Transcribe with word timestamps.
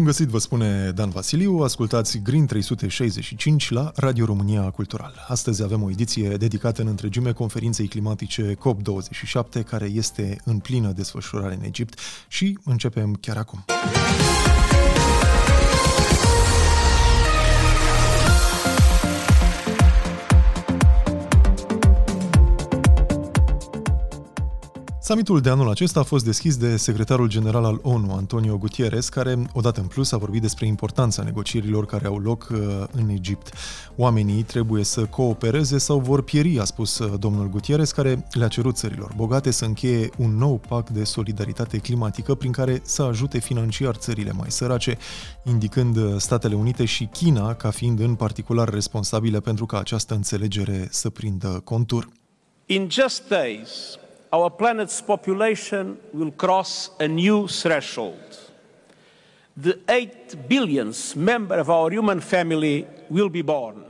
Bun 0.00 0.08
găsit, 0.08 0.28
vă 0.28 0.38
spune 0.38 0.90
Dan 0.94 1.10
Vasiliu, 1.10 1.58
ascultați 1.58 2.18
Green 2.18 2.46
365 2.46 3.70
la 3.70 3.92
Radio 3.94 4.24
România 4.24 4.70
Cultural. 4.70 5.26
Astăzi 5.28 5.62
avem 5.62 5.82
o 5.82 5.90
ediție 5.90 6.28
dedicată 6.28 6.82
în 6.82 6.88
întregime 6.88 7.32
conferinței 7.32 7.88
climatice 7.88 8.54
COP27, 8.54 9.64
care 9.66 9.84
este 9.84 10.40
în 10.44 10.58
plină 10.58 10.92
desfășurare 10.92 11.54
în 11.54 11.64
Egipt 11.64 11.98
și 12.28 12.58
începem 12.64 13.14
chiar 13.20 13.36
acum. 13.36 13.64
Summitul 25.10 25.40
de 25.40 25.50
anul 25.50 25.70
acesta 25.70 26.00
a 26.00 26.02
fost 26.02 26.24
deschis 26.24 26.56
de 26.56 26.76
secretarul 26.76 27.28
general 27.28 27.64
al 27.64 27.78
ONU, 27.82 28.12
Antonio 28.12 28.58
Gutierrez, 28.58 29.08
care, 29.08 29.38
odată 29.52 29.80
în 29.80 29.86
plus, 29.86 30.12
a 30.12 30.16
vorbit 30.16 30.40
despre 30.40 30.66
importanța 30.66 31.22
negocierilor 31.22 31.86
care 31.86 32.06
au 32.06 32.18
loc 32.18 32.48
uh, 32.52 32.58
în 32.92 33.08
Egipt. 33.08 33.52
Oamenii 33.96 34.42
trebuie 34.42 34.84
să 34.84 35.04
coopereze 35.04 35.78
sau 35.78 35.98
vor 35.98 36.22
pieri, 36.22 36.58
a 36.58 36.64
spus 36.64 36.98
uh, 36.98 37.18
domnul 37.18 37.48
Gutierrez, 37.48 37.90
care 37.90 38.26
le-a 38.32 38.48
cerut 38.48 38.76
țărilor 38.76 39.12
bogate 39.16 39.50
să 39.50 39.64
încheie 39.64 40.10
un 40.18 40.36
nou 40.36 40.60
pact 40.68 40.90
de 40.90 41.04
solidaritate 41.04 41.78
climatică 41.78 42.34
prin 42.34 42.52
care 42.52 42.80
să 42.84 43.02
ajute 43.02 43.38
financiar 43.38 43.94
țările 43.94 44.32
mai 44.32 44.50
sărace, 44.50 44.98
indicând 45.44 45.96
uh, 45.96 46.14
Statele 46.16 46.54
Unite 46.54 46.84
și 46.84 47.04
China 47.04 47.54
ca 47.54 47.70
fiind 47.70 48.00
în 48.00 48.14
particular 48.14 48.68
responsabile 48.68 49.40
pentru 49.40 49.66
ca 49.66 49.78
această 49.78 50.14
înțelegere 50.14 50.88
să 50.90 51.10
prindă 51.10 51.60
contur. 51.64 52.08
In 52.66 52.88
just 52.90 53.28
days, 53.28 53.98
our 54.32 54.50
planet's 54.50 55.00
population 55.00 55.96
will 56.10 56.32
cross 56.36 56.90
a 56.98 57.06
new 57.06 57.46
threshold. 57.46 58.38
The 59.60 59.78
8 59.86 60.36
billionth 60.46 61.14
member 61.14 61.58
of 61.58 61.68
our 61.68 61.94
human 61.94 62.20
family 62.20 62.86
will 63.08 63.28
be 63.28 63.42
born. 63.42 63.84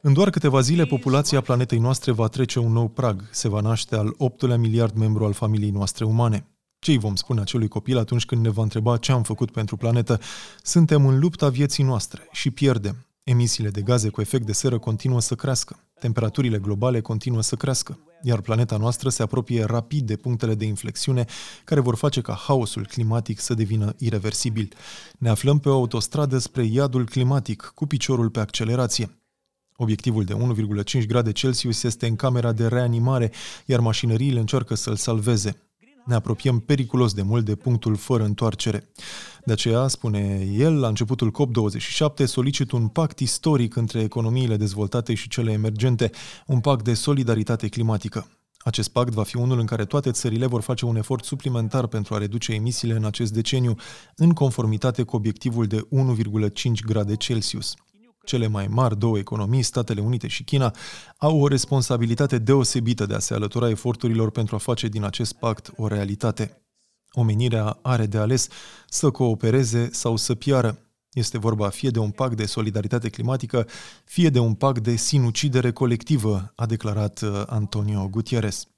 În 0.00 0.12
doar 0.12 0.30
câteva 0.30 0.60
zile, 0.60 0.84
populația 0.84 1.40
planetei 1.40 1.78
noastre 1.78 2.12
va 2.12 2.26
trece 2.26 2.58
un 2.58 2.72
nou 2.72 2.88
prag. 2.88 3.28
Se 3.30 3.48
va 3.48 3.60
naște 3.60 3.96
al 3.96 4.14
optulea 4.18 4.56
miliard 4.56 4.96
membru 4.96 5.24
al 5.24 5.32
familiei 5.32 5.70
noastre 5.70 6.04
umane. 6.04 6.46
Ce 6.78 6.90
îi 6.90 6.98
vom 6.98 7.14
spune 7.14 7.40
acelui 7.40 7.68
copil 7.68 7.98
atunci 7.98 8.24
când 8.24 8.42
ne 8.42 8.48
va 8.48 8.62
întreba 8.62 8.96
ce 8.96 9.12
am 9.12 9.22
făcut 9.22 9.50
pentru 9.50 9.76
planetă? 9.76 10.20
Suntem 10.62 11.06
în 11.06 11.18
lupta 11.18 11.48
vieții 11.48 11.84
noastre 11.84 12.28
și 12.32 12.50
pierdem. 12.50 12.96
Emisiile 13.22 13.70
de 13.70 13.80
gaze 13.80 14.08
cu 14.08 14.20
efect 14.20 14.46
de 14.46 14.52
seră 14.52 14.78
continuă 14.78 15.20
să 15.20 15.34
crească. 15.34 15.78
Temperaturile 16.02 16.58
globale 16.58 17.00
continuă 17.00 17.42
să 17.42 17.56
crească 17.56 17.98
iar 18.22 18.40
planeta 18.40 18.76
noastră 18.76 19.08
se 19.08 19.22
apropie 19.22 19.64
rapid 19.64 20.06
de 20.06 20.16
punctele 20.16 20.54
de 20.54 20.64
inflexiune 20.64 21.24
care 21.64 21.80
vor 21.80 21.96
face 21.96 22.20
ca 22.20 22.34
haosul 22.34 22.86
climatic 22.86 23.40
să 23.40 23.54
devină 23.54 23.94
irreversibil. 23.98 24.74
Ne 25.18 25.28
aflăm 25.28 25.58
pe 25.58 25.68
o 25.68 25.72
autostradă 25.72 26.38
spre 26.38 26.64
iadul 26.64 27.04
climatic, 27.04 27.72
cu 27.74 27.86
piciorul 27.86 28.30
pe 28.30 28.40
accelerație. 28.40 29.18
Obiectivul 29.76 30.24
de 30.24 30.34
1,5 31.00 31.06
grade 31.06 31.32
Celsius 31.32 31.82
este 31.82 32.06
în 32.06 32.16
camera 32.16 32.52
de 32.52 32.66
reanimare, 32.66 33.32
iar 33.66 33.80
mașinăriile 33.80 34.40
încearcă 34.40 34.74
să-l 34.74 34.96
salveze. 34.96 35.71
Ne 36.04 36.14
apropiem 36.14 36.58
periculos 36.58 37.12
de 37.14 37.22
mult 37.22 37.44
de 37.44 37.54
punctul 37.54 37.96
fără 37.96 38.24
întoarcere. 38.24 38.88
De 39.44 39.52
aceea, 39.52 39.88
spune 39.88 40.48
el, 40.56 40.80
la 40.80 40.88
începutul 40.88 41.32
COP27 41.32 42.24
solicit 42.24 42.70
un 42.70 42.88
pact 42.88 43.18
istoric 43.18 43.76
între 43.76 44.00
economiile 44.00 44.56
dezvoltate 44.56 45.14
și 45.14 45.28
cele 45.28 45.52
emergente, 45.52 46.10
un 46.46 46.60
pact 46.60 46.84
de 46.84 46.94
solidaritate 46.94 47.68
climatică. 47.68 48.26
Acest 48.58 48.88
pact 48.88 49.12
va 49.12 49.22
fi 49.22 49.36
unul 49.36 49.58
în 49.58 49.66
care 49.66 49.84
toate 49.84 50.10
țările 50.10 50.46
vor 50.46 50.60
face 50.60 50.84
un 50.84 50.96
efort 50.96 51.24
suplimentar 51.24 51.86
pentru 51.86 52.14
a 52.14 52.18
reduce 52.18 52.52
emisiile 52.52 52.94
în 52.94 53.04
acest 53.04 53.32
deceniu, 53.32 53.74
în 54.16 54.30
conformitate 54.30 55.02
cu 55.02 55.16
obiectivul 55.16 55.66
de 55.66 55.80
1,5 55.80 56.84
grade 56.86 57.16
Celsius. 57.16 57.74
Cele 58.24 58.46
mai 58.46 58.66
mari 58.66 58.98
două 58.98 59.18
economii, 59.18 59.62
Statele 59.62 60.00
Unite 60.00 60.26
și 60.26 60.44
China, 60.44 60.74
au 61.16 61.40
o 61.40 61.48
responsabilitate 61.48 62.38
deosebită 62.38 63.06
de 63.06 63.14
a 63.14 63.18
se 63.18 63.34
alătura 63.34 63.68
eforturilor 63.68 64.30
pentru 64.30 64.54
a 64.54 64.58
face 64.58 64.88
din 64.88 65.04
acest 65.04 65.32
pact 65.32 65.72
o 65.76 65.86
realitate. 65.86 66.62
Omenirea 67.12 67.78
are 67.82 68.06
de 68.06 68.18
ales 68.18 68.48
să 68.88 69.10
coopereze 69.10 69.90
sau 69.92 70.16
să 70.16 70.34
piară. 70.34 70.78
Este 71.12 71.38
vorba 71.38 71.68
fie 71.68 71.90
de 71.90 71.98
un 71.98 72.10
pact 72.10 72.36
de 72.36 72.46
solidaritate 72.46 73.08
climatică, 73.08 73.66
fie 74.04 74.28
de 74.28 74.38
un 74.38 74.54
pact 74.54 74.82
de 74.82 74.96
sinucidere 74.96 75.72
colectivă, 75.72 76.52
a 76.56 76.66
declarat 76.66 77.20
uh, 77.20 77.42
Antonio 77.46 78.08
Gutierrez. 78.08 78.71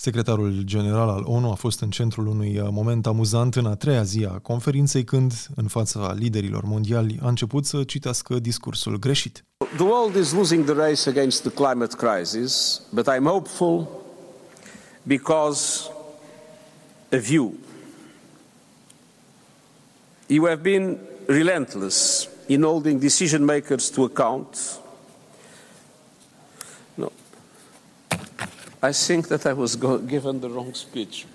Secretarul 0.00 0.60
general 0.62 1.08
al 1.08 1.22
ONU 1.26 1.50
a 1.50 1.54
fost 1.54 1.80
în 1.80 1.90
centrul 1.90 2.26
unui 2.26 2.58
uh, 2.58 2.68
moment 2.70 3.06
amuzant 3.06 3.56
în 3.56 3.66
a 3.66 3.74
treia 3.74 4.02
zi 4.02 4.24
a 4.24 4.38
conferinței 4.38 5.04
când, 5.04 5.32
în 5.56 5.66
fața 5.66 6.12
liderilor 6.12 6.64
mondiali, 6.64 7.18
a 7.22 7.28
început 7.28 7.66
să 7.66 7.84
citească 7.84 8.38
discursul 8.38 8.98
greșit. 8.98 9.44
The 9.76 9.84
world 9.84 10.16
is 10.16 10.32
losing 10.32 10.64
the 10.64 10.74
race 10.74 11.08
against 11.08 11.40
the 11.40 11.50
climate 11.50 11.96
crisis, 11.96 12.82
but 12.92 13.06
I'm 13.08 13.24
hopeful 13.24 13.88
because 15.02 15.90
of 17.12 17.28
you. 17.28 17.52
You 20.26 20.46
have 20.46 20.60
been 20.62 20.98
relentless 21.26 22.28
in 22.46 22.62
holding 22.62 23.00
decision 23.00 23.44
makers 23.44 23.88
to 23.88 24.02
account. 24.02 24.80
I 28.80 28.92
think 28.92 29.26
that 29.28 29.44
I 29.44 29.52
was 29.54 29.74
given 29.74 30.40
the 30.40 30.48
wrong 30.48 30.72
speech. 30.72 31.26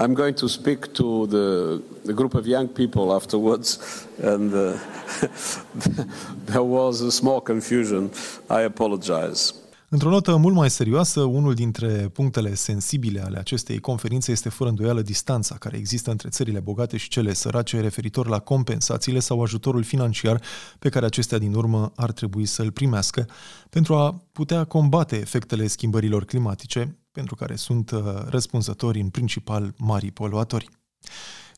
I'm 0.00 0.14
going 0.14 0.34
to 0.36 0.48
speak 0.48 0.94
to 0.94 1.26
the, 1.26 1.82
the 2.04 2.14
group 2.14 2.34
of 2.34 2.46
young 2.46 2.68
people 2.68 3.12
afterwards, 3.12 4.06
and 4.22 4.54
uh, 4.54 4.78
there 6.46 6.62
was 6.62 7.00
a 7.00 7.10
small 7.10 7.40
confusion. 7.40 8.12
I 8.48 8.60
apologize. 8.62 9.52
Într-o 9.90 10.10
notă 10.10 10.36
mult 10.36 10.54
mai 10.54 10.70
serioasă, 10.70 11.20
unul 11.20 11.54
dintre 11.54 12.08
punctele 12.08 12.54
sensibile 12.54 13.20
ale 13.20 13.38
acestei 13.38 13.78
conferințe 13.78 14.30
este 14.30 14.48
fără 14.48 14.70
îndoială 14.70 15.02
distanța 15.02 15.54
care 15.54 15.76
există 15.76 16.10
între 16.10 16.28
țările 16.28 16.60
bogate 16.60 16.96
și 16.96 17.08
cele 17.08 17.32
sărace 17.32 17.80
referitor 17.80 18.28
la 18.28 18.38
compensațiile 18.38 19.18
sau 19.18 19.42
ajutorul 19.42 19.82
financiar 19.82 20.42
pe 20.78 20.88
care 20.88 21.06
acestea 21.06 21.38
din 21.38 21.54
urmă 21.54 21.92
ar 21.96 22.12
trebui 22.12 22.46
să-l 22.46 22.72
primească 22.72 23.26
pentru 23.70 23.94
a 23.94 24.22
putea 24.32 24.64
combate 24.64 25.16
efectele 25.16 25.66
schimbărilor 25.66 26.24
climatice, 26.24 26.98
pentru 27.12 27.34
care 27.34 27.56
sunt 27.56 27.90
uh, 27.90 28.00
răspunzători 28.26 29.00
în 29.00 29.08
principal 29.08 29.74
mari 29.78 30.10
poluatori. 30.10 30.77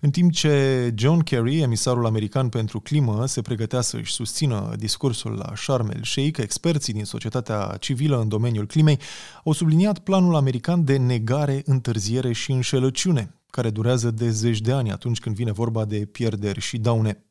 În 0.03 0.11
timp 0.11 0.33
ce 0.33 0.93
John 0.95 1.19
Kerry, 1.21 1.61
emisarul 1.61 2.07
american 2.07 2.49
pentru 2.49 2.81
climă, 2.81 3.27
se 3.27 3.43
pregătea 3.43 3.81
să-și 3.81 4.13
susțină 4.13 4.75
discursul 4.79 5.33
la 5.33 5.53
Sharm 5.57 5.91
el-Sheikh, 5.95 6.39
experții 6.39 6.93
din 6.93 7.05
societatea 7.05 7.77
civilă 7.81 8.21
în 8.21 8.29
domeniul 8.29 8.67
climei 8.67 8.99
au 9.45 9.53
subliniat 9.53 9.99
planul 9.99 10.35
american 10.35 10.85
de 10.85 10.97
negare, 10.97 11.63
întârziere 11.65 12.33
și 12.33 12.51
înșelăciune, 12.51 13.35
care 13.51 13.71
durează 13.71 14.11
de 14.11 14.31
zeci 14.31 14.61
de 14.61 14.73
ani 14.73 14.91
atunci 14.91 15.19
când 15.19 15.35
vine 15.37 15.53
vorba 15.53 15.85
de 15.85 15.97
pierderi 15.97 16.61
și 16.61 16.79
daune 16.79 17.25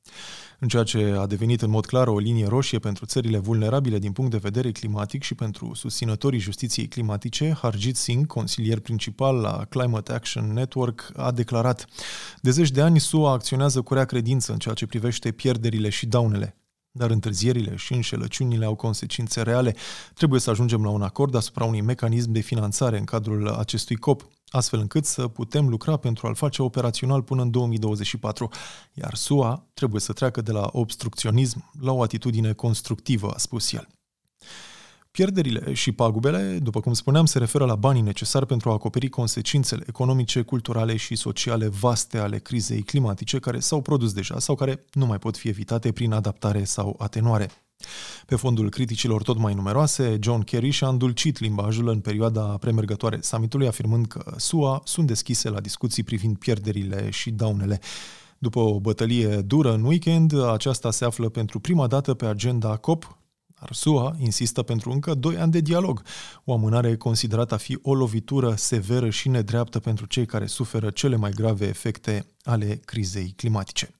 în 0.60 0.68
ceea 0.68 0.84
ce 0.84 1.16
a 1.18 1.26
devenit 1.26 1.62
în 1.62 1.70
mod 1.70 1.86
clar 1.86 2.08
o 2.08 2.20
linie 2.20 2.48
roșie 2.48 2.80
pentru 2.80 3.06
țările 3.06 3.38
vulnerabile 3.38 4.00
din 4.00 4.12
punct 4.12 4.32
de 4.32 4.38
vedere 4.38 4.72
climatic 4.72 5.24
și 5.24 5.36
pentru 5.36 5.74
susținătorii 5.74 6.40
justiției 6.40 6.88
climatice, 6.88 7.58
Harjit 7.62 7.96
Singh, 7.96 8.28
consilier 8.28 8.80
principal 8.80 9.36
la 9.36 9.66
Climate 9.70 10.14
Action 10.14 10.54
Network, 10.54 11.12
a 11.16 11.32
declarat 11.32 11.86
De 12.42 12.52
zeci 12.52 12.72
de 12.72 12.82
ani 12.82 13.00
SUA 13.00 13.32
acționează 13.32 13.82
cu 13.82 13.94
rea 13.94 14.06
credință 14.06 14.52
în 14.52 14.58
ceea 14.58 14.74
ce 14.74 14.86
privește 14.86 15.32
pierderile 15.32 15.90
și 15.90 16.06
daunele. 16.06 16.54
Dar 16.92 17.10
întârzierile 17.10 17.76
și 17.76 17.94
înșelăciunile 17.94 18.66
au 18.66 18.76
consecințe 18.76 19.42
reale. 19.42 19.76
Trebuie 20.14 20.40
să 20.40 20.50
ajungem 20.50 20.84
la 20.84 20.90
un 20.90 21.02
acord 21.02 21.36
asupra 21.36 21.64
unui 21.64 21.82
mecanism 21.82 22.32
de 22.32 22.40
finanțare 22.40 22.98
în 22.98 23.04
cadrul 23.04 23.48
acestui 23.48 23.96
COP 23.96 24.28
astfel 24.50 24.80
încât 24.80 25.06
să 25.06 25.28
putem 25.28 25.70
lucra 25.70 25.98
pentru 25.98 26.28
a-l 26.28 26.36
face 26.36 26.62
operațional 26.62 27.22
până 27.22 27.42
în 27.42 27.52
2024, 27.52 28.50
iar 28.94 29.16
SUA 29.16 29.68
trebuie 29.74 30.02
să 30.02 30.14
treacă 30.14 30.42
de 30.42 30.52
la 30.52 30.70
obstrucționism 30.72 31.72
la 31.80 31.92
o 31.92 32.02
atitudine 32.02 32.54
constructivă, 32.54 33.32
a 33.32 33.38
spus 33.38 33.72
el. 33.72 33.88
Pierderile 35.12 35.74
și 35.74 35.92
pagubele, 35.92 36.60
după 36.62 36.80
cum 36.80 36.94
spuneam, 36.94 37.26
se 37.26 37.40
referă 37.40 37.66
la 37.66 37.76
banii 37.76 38.02
necesari 38.02 38.46
pentru 38.46 38.70
a 38.70 38.74
acoperi 38.74 39.10
consecințele 39.10 39.84
economice, 39.88 40.42
culturale 40.42 40.96
și 40.96 41.16
sociale 41.16 41.68
vaste 41.68 42.18
ale 42.18 42.40
crizei 42.40 42.82
climatice 42.82 43.40
care 43.40 43.60
s-au 43.60 43.82
produs 43.82 44.14
deja 44.14 44.40
sau 44.40 44.56
care 44.56 44.86
nu 44.94 45.06
mai 45.06 45.20
pot 45.20 45.38
fi 45.38 45.48
evitate 45.48 45.92
prin 45.92 46.12
adaptare 46.12 46.64
sau 46.64 46.96
atenuare. 47.00 47.50
Pe 48.26 48.36
fondul 48.36 48.70
criticilor 48.70 49.22
tot 49.22 49.38
mai 49.38 49.54
numeroase, 49.54 50.18
John 50.22 50.42
Kerry 50.42 50.70
și-a 50.70 50.88
îndulcit 50.88 51.40
limbajul 51.40 51.88
în 51.88 52.00
perioada 52.00 52.42
premergătoare 52.42 53.20
summitului, 53.22 53.68
afirmând 53.68 54.08
că 54.08 54.34
SUA 54.38 54.82
sunt 54.84 55.08
deschise 55.08 55.50
la 55.50 55.60
discuții 55.60 56.04
privind 56.04 56.38
pierderile 56.38 57.10
și 57.10 57.32
daunele. 57.32 57.80
După 58.38 58.60
o 58.60 58.80
bătălie 58.80 59.36
dură 59.36 59.74
în 59.74 59.84
weekend, 59.84 60.44
aceasta 60.44 60.92
se 60.92 61.06
află 61.06 61.30
pentru 61.30 61.60
prima 61.60 61.88
dată 61.88 62.14
pe 62.14 62.26
agenda 62.26 62.76
COP, 62.76 63.18
SUA 63.72 64.16
insistă 64.20 64.62
pentru 64.62 64.92
încă 64.92 65.14
doi 65.14 65.38
ani 65.38 65.52
de 65.52 65.60
dialog, 65.60 66.02
o 66.44 66.54
amânare 66.54 66.98
considerată 66.98 67.54
a 67.54 67.58
fi 67.58 67.80
o 67.82 67.94
lovitură 67.94 68.54
severă 68.56 69.10
și 69.10 69.30
nedreaptă 69.30 69.80
pentru 69.80 70.06
cei 70.06 70.26
care 70.26 70.46
suferă 70.46 70.90
cele 70.90 71.16
mai 71.16 71.32
grave 71.32 71.68
efecte 71.68 72.26
ale 72.44 72.76
crizei 72.86 73.34
climatice. 73.36 73.99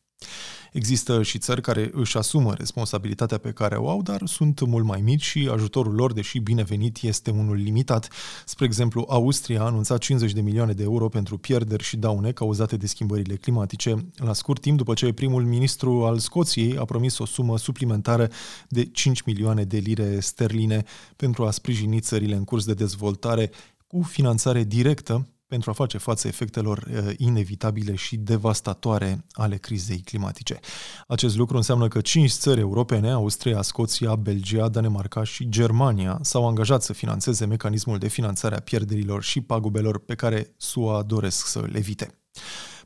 Există 0.72 1.24
și 1.24 1.38
țări 1.38 1.62
care 1.62 1.90
își 1.94 2.18
asumă 2.18 2.54
responsabilitatea 2.54 3.38
pe 3.38 3.52
care 3.52 3.76
o 3.76 3.90
au, 3.90 4.02
dar 4.02 4.22
sunt 4.26 4.66
mult 4.66 4.86
mai 4.86 5.02
mici 5.02 5.24
și 5.24 5.50
ajutorul 5.54 5.94
lor, 5.94 6.14
deși 6.14 6.40
binevenit, 6.40 7.02
este 7.02 7.32
unul 7.32 7.56
limitat. 7.56 8.10
Spre 8.46 8.66
exemplu, 8.66 9.06
Austria 9.10 9.62
a 9.62 9.66
anunțat 9.66 10.00
50 10.00 10.32
de 10.32 10.42
milioane 10.42 10.74
de 10.74 10.84
euro 10.84 11.08
pentru 11.08 11.38
pierderi 11.38 11.84
și 11.84 11.98
daune 11.98 12.32
cauzate 12.32 12.78
de 12.78 12.88
schimbările 12.88 13.36
climatice, 13.36 14.06
la 14.16 14.34
scurt 14.34 14.62
timp 14.62 14.78
după 14.78 14.94
ce 14.94 15.14
primul 15.14 15.44
ministru 15.44 16.06
al 16.06 16.18
Scoției 16.18 16.78
a 16.78 16.86
promis 16.86 17.18
o 17.18 17.26
sumă 17.26 17.58
suplimentară 17.58 18.30
de 18.68 18.86
5 18.86 19.22
milioane 19.22 19.64
de 19.64 19.78
lire 19.78 20.20
sterline 20.20 20.84
pentru 21.16 21.46
a 21.46 21.52
sprijini 21.52 22.00
țările 22.00 22.36
în 22.36 22.44
curs 22.44 22.66
de 22.66 22.74
dezvoltare 22.74 23.52
cu 23.88 24.02
finanțare 24.02 24.64
directă 24.64 25.28
pentru 25.50 25.70
a 25.70 25.74
face 25.74 25.98
față 25.98 26.28
efectelor 26.28 26.78
uh, 26.78 27.14
inevitabile 27.18 27.96
și 27.96 28.18
devastatoare 28.18 29.26
ale 29.32 29.58
crizei 29.58 30.02
climatice. 30.06 30.60
Acest 31.08 31.38
lucru 31.38 31.56
înseamnă 31.56 31.88
că 31.88 32.02
cinci 32.02 32.32
țări 32.32 32.60
europene, 32.60 33.12
Austria, 33.12 33.62
Scoția, 33.62 34.16
Belgia, 34.16 34.68
Danemarca 34.68 35.24
și 35.24 35.50
Germania, 35.50 36.20
s-au 36.22 36.48
angajat 36.48 36.82
să 36.82 36.94
financeze 36.94 37.46
mecanismul 37.46 37.98
de 37.98 38.08
finanțare 38.08 38.56
a 38.56 38.60
pierderilor 38.60 39.24
și 39.24 39.42
pagubelor 39.42 40.00
pe 40.00 40.16
care 40.16 40.54
SUA 40.58 41.02
doresc 41.02 41.48
să 41.48 41.60
le 41.72 41.78
evite. 41.78 42.20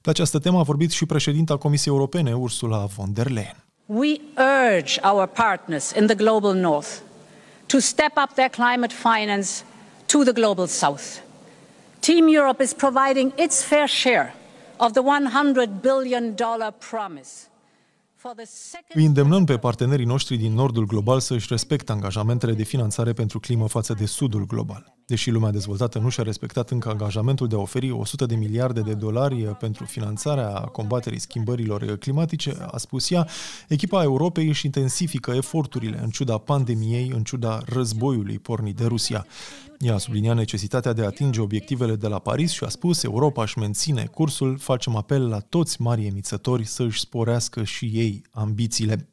Pe 0.01 0.10
această 0.10 0.39
temă 0.39 0.60
a 0.60 0.63
vorbit 0.63 0.92
și 0.92 1.06
președinta 1.06 1.57
Comisiei 1.57 1.94
Europene, 1.94 2.36
Ursula 2.36 2.86
von 2.86 3.13
der 3.13 3.30
Leyen. 3.30 3.63
We 3.86 4.19
urge 4.77 5.00
our 5.04 5.27
partners 5.27 5.92
in 6.00 6.06
the 6.06 6.15
global 6.15 6.54
north 6.54 6.89
to 7.65 7.80
step 7.80 8.12
up 8.24 8.33
their 8.33 8.50
climate 8.50 8.94
finance 8.94 9.50
to 10.06 10.24
the 10.24 10.31
global 10.31 10.68
south. 10.68 11.23
Team 12.04 12.28
Europe 12.28 12.62
is 12.64 12.74
providing 12.74 13.32
its 13.38 13.64
fair 13.64 13.88
share 13.88 14.36
of 14.78 14.92
the 14.92 15.02
$100 15.02 15.82
billion 15.82 16.36
promise. 16.90 17.48
Îi 18.94 19.06
îndemnăm 19.06 19.46
pe 19.46 19.58
partenerii 19.58 20.06
noștri 20.06 20.38
din 20.38 20.54
nordul 20.54 20.86
global 20.86 21.20
să 21.20 21.34
își 21.34 21.48
respecte 21.50 21.92
angajamentele 21.92 22.54
de 22.54 22.64
finanțare 22.64 23.14
pentru 23.14 23.40
climă 23.40 23.68
față 23.68 23.94
de 23.94 24.06
sudul 24.06 24.46
global. 24.46 24.96
Deși 25.06 25.30
lumea 25.30 25.52
dezvoltată 25.52 26.00
nu 26.00 26.10
și-a 26.10 26.24
respectat 26.24 26.70
încă 26.70 26.90
angajamentul 26.90 27.48
de 27.48 27.56
a 27.56 27.60
oferi 27.60 27.92
100 27.92 28.26
de 28.26 28.36
miliarde 28.36 28.82
de 28.82 28.94
dolari 28.94 29.44
pentru 29.44 29.86
finanțarea 29.86 30.50
combaterii 30.52 31.20
schimbărilor 31.20 31.98
climatice, 31.98 32.56
a 32.72 32.78
spus 32.78 33.12
ea, 33.12 33.28
echipa 33.68 34.04
Europei 34.04 34.48
își 34.48 34.66
intensifică 34.66 35.32
eforturile 35.32 36.00
în 36.04 36.10
ciuda 36.10 36.38
pandemiei, 36.38 37.12
în 37.16 37.24
ciuda 37.24 37.62
războiului 37.66 38.40
pornit 38.40 38.76
de 38.76 38.86
Rusia. 38.86 39.26
Ea 39.80 39.94
a 39.94 39.98
subliniat 39.98 40.36
necesitatea 40.36 40.94
de 40.94 41.02
a 41.02 41.06
atinge 41.06 41.42
obiectivele 41.42 41.96
de 41.96 42.08
la 42.08 42.20
Paris 42.20 42.52
și 42.52 42.64
a 42.64 42.70
spus 42.70 43.04
Europa 43.04 43.42
își 43.42 43.60
menține 43.60 44.06
cursul, 44.06 44.58
facem 44.58 44.96
apel 44.96 45.28
la 45.28 45.40
toți 45.40 45.82
mari 45.82 46.06
emițători 46.06 46.66
să 46.66 46.84
își 46.84 47.00
sporească 47.00 47.64
și 47.64 47.86
ei 47.86 48.22
ambițiile. 48.32 49.08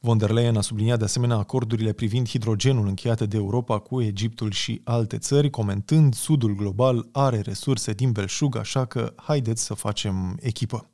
Von 0.00 0.18
der 0.18 0.30
Leyen 0.30 0.56
a 0.56 0.60
subliniat 0.60 0.98
de 0.98 1.04
asemenea 1.04 1.36
acordurile 1.36 1.92
privind 1.92 2.28
hidrogenul 2.28 2.86
încheiate 2.86 3.26
de 3.26 3.36
Europa 3.36 3.78
cu 3.78 4.02
Egiptul 4.02 4.50
și 4.50 4.80
alte 4.84 5.18
țări, 5.18 5.50
comentând 5.50 6.14
Sudul 6.14 6.54
global 6.54 7.08
are 7.12 7.40
resurse 7.40 7.92
din 7.92 8.12
belșug, 8.12 8.56
așa 8.56 8.84
că 8.84 9.12
haideți 9.16 9.64
să 9.64 9.74
facem 9.74 10.38
echipă. 10.40 10.90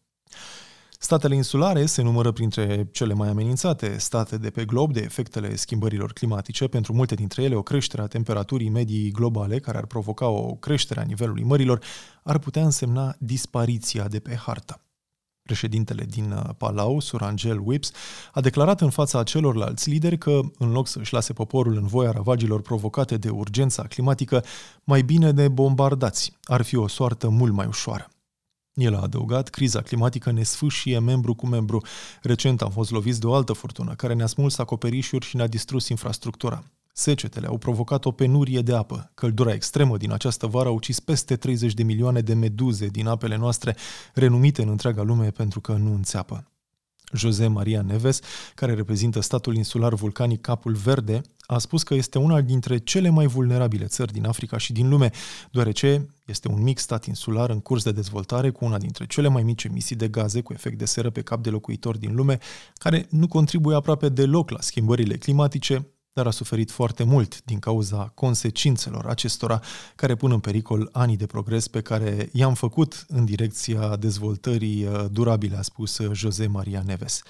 Statele 0.99 1.35
insulare 1.35 1.87
se 1.87 2.03
numără 2.03 2.33
printre 2.33 2.89
cele 2.93 3.15
mai 3.15 3.29
amenințate 3.29 3.99
state 3.99 4.37
de 4.37 4.51
pe 4.51 4.65
glob 4.65 4.93
de 4.93 5.01
efectele 5.01 5.57
schimbărilor 5.57 6.13
climatice. 6.13 6.67
Pentru 6.67 6.93
multe 6.93 7.15
dintre 7.15 7.43
ele, 7.43 7.55
o 7.55 7.63
creștere 7.63 8.03
a 8.03 8.07
temperaturii 8.07 8.69
medii 8.69 9.11
globale, 9.11 9.59
care 9.59 9.79
ar 9.79 9.87
provoca 9.87 10.29
o 10.29 10.55
creștere 10.55 11.01
a 11.01 11.05
nivelului 11.05 11.43
mărilor, 11.43 11.85
ar 12.23 12.39
putea 12.39 12.65
însemna 12.65 13.15
dispariția 13.19 14.09
de 14.09 14.19
pe 14.19 14.35
hartă. 14.35 14.84
Președintele 15.47 16.05
din 16.05 16.31
uh, 16.31 16.55
Palau, 16.57 17.01
Surangel 17.01 17.61
Whips, 17.65 17.91
a 18.33 18.41
declarat 18.41 18.81
în 18.81 18.91
fața 18.91 19.23
celorlalți 19.23 19.89
lideri 19.89 20.19
că, 20.19 20.41
în 20.59 20.73
loc 20.73 20.87
să 20.87 20.99
își 20.99 21.13
lase 21.13 21.33
poporul 21.33 21.77
în 21.77 21.87
voia 21.87 22.11
ravagilor 22.11 22.63
provocate 22.63 23.17
de 23.17 23.29
urgența 23.29 23.83
climatică, 23.83 24.45
mai 24.85 25.03
bine 25.03 25.33
de 25.33 25.49
bombardați. 25.49 26.33
Ar 26.45 26.63
fi 26.63 26.77
o 26.77 26.89
soartă 26.89 27.29
mult 27.29 27.53
mai 27.53 27.67
ușoară. 27.67 28.09
El 28.73 28.95
a 28.95 29.01
adăugat, 29.01 29.49
criza 29.49 29.83
climatică 29.83 30.31
ne 30.31 30.43
sfâșie 30.43 30.99
membru 30.99 31.35
cu 31.35 31.47
membru. 31.47 31.83
Recent 32.23 32.63
am 32.63 32.71
fost 32.71 32.91
loviți 32.91 33.21
de 33.21 33.27
o 33.27 33.35
altă 33.35 33.53
furtună, 33.53 33.95
care 33.95 34.15
ne-a 34.15 34.27
smuls 34.27 34.59
acoperișuri 34.59 35.27
și 35.27 35.37
ne-a 35.37 35.47
distrus 35.47 35.89
infrastructura. 35.89 36.65
Secetele 36.97 37.47
au 37.47 37.59
provocat 37.59 38.05
o 38.05 38.11
penurie 38.11 38.61
de 38.61 38.75
apă. 38.75 39.11
Căldura 39.15 39.53
extremă 39.53 39.97
din 39.97 40.13
această 40.13 40.47
vară 40.47 40.69
a 40.69 40.73
ucis 40.73 41.01
peste 41.01 41.37
30 41.37 41.75
de 41.75 41.83
milioane 41.83 42.21
de 42.21 42.35
meduze 42.35 42.87
din 42.87 43.07
apele 43.07 43.37
noastre, 43.37 43.77
renumite 44.13 44.63
în 44.63 44.69
întreaga 44.69 45.03
lume 45.03 45.31
pentru 45.31 45.61
că 45.61 45.73
nu 45.73 45.95
înțeapă. 45.95 46.49
José 47.13 47.47
Maria 47.47 47.83
Neves, 47.83 48.21
care 48.55 48.75
reprezintă 48.75 49.21
statul 49.21 49.57
insular 49.57 49.95
vulcanic 49.95 50.41
Capul 50.41 50.75
Verde, 50.75 51.21
a 51.47 51.59
spus 51.59 51.83
că 51.83 51.95
este 51.95 52.19
una 52.19 52.41
dintre 52.41 52.79
cele 52.79 53.09
mai 53.09 53.27
vulnerabile 53.27 53.87
țări 53.87 54.13
din 54.13 54.27
Africa 54.27 54.57
și 54.57 54.73
din 54.73 54.89
lume, 54.89 55.11
deoarece 55.51 56.09
este 56.27 56.49
un 56.49 56.63
mic 56.63 56.79
stat 56.79 57.05
insular 57.05 57.51
în 57.51 57.61
curs 57.61 57.85
de 57.85 57.93
dezvoltare 57.93 58.51
cu 58.51 58.65
una 58.65 58.79
dintre 58.79 59.07
cele 59.07 59.29
mai 59.29 59.43
mici 59.43 59.65
emisii 59.65 59.97
de 59.97 60.09
gaze 60.09 60.41
cu 60.41 60.53
efect 60.53 60.79
de 60.79 60.85
seră 60.85 61.11
pe 61.11 61.23
cap 61.23 61.43
de 61.43 61.51
locuitor 61.51 61.97
din 61.97 62.15
lume, 62.15 62.39
care 62.75 63.07
nu 63.11 63.29
contribuie 63.29 63.77
aproape 63.77 64.09
deloc 64.09 64.51
la 64.51 64.61
schimbările 64.61 65.17
climatice, 65.17 65.87
dar 66.15 66.27
a 66.27 66.31
suferit 66.31 66.71
foarte 66.71 67.05
mult 67.05 67.45
din 67.45 67.59
cauza 67.59 68.13
consecințelor 68.15 69.07
acestora 69.07 69.61
care 69.95 70.15
pun 70.15 70.31
în 70.31 70.41
pericol 70.41 70.89
anii 70.93 71.17
de 71.17 71.27
progres 71.27 71.69
pe 71.69 71.81
care 71.81 72.29
i-am 72.33 72.55
făcut 72.55 73.05
în 73.09 73.25
direcția 73.25 73.97
dezvoltării 73.97 74.85
uh, 74.87 75.05
durabile, 75.11 75.57
a 75.57 75.63
spus 75.63 75.99
uh, 75.99 76.11
José 76.13 76.47
Maria 76.47 76.83
Neves. 76.87 77.23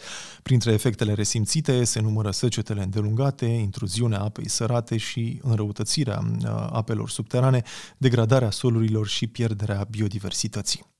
Printre 0.42 0.72
efectele 0.72 1.12
resimțite 1.12 1.84
se 1.84 2.00
numără 2.00 2.30
secetele 2.30 2.82
îndelungate, 2.82 3.46
intruziunea 3.46 4.20
apei 4.20 4.48
sărate 4.48 4.96
și 4.96 5.40
înrăutățirea 5.42 6.20
uh, 6.38 6.48
apelor 6.70 7.10
subterane, 7.10 7.62
degradarea 7.96 8.50
solurilor 8.50 9.06
și 9.06 9.26
pierderea 9.26 9.86
biodiversității. 9.90 10.93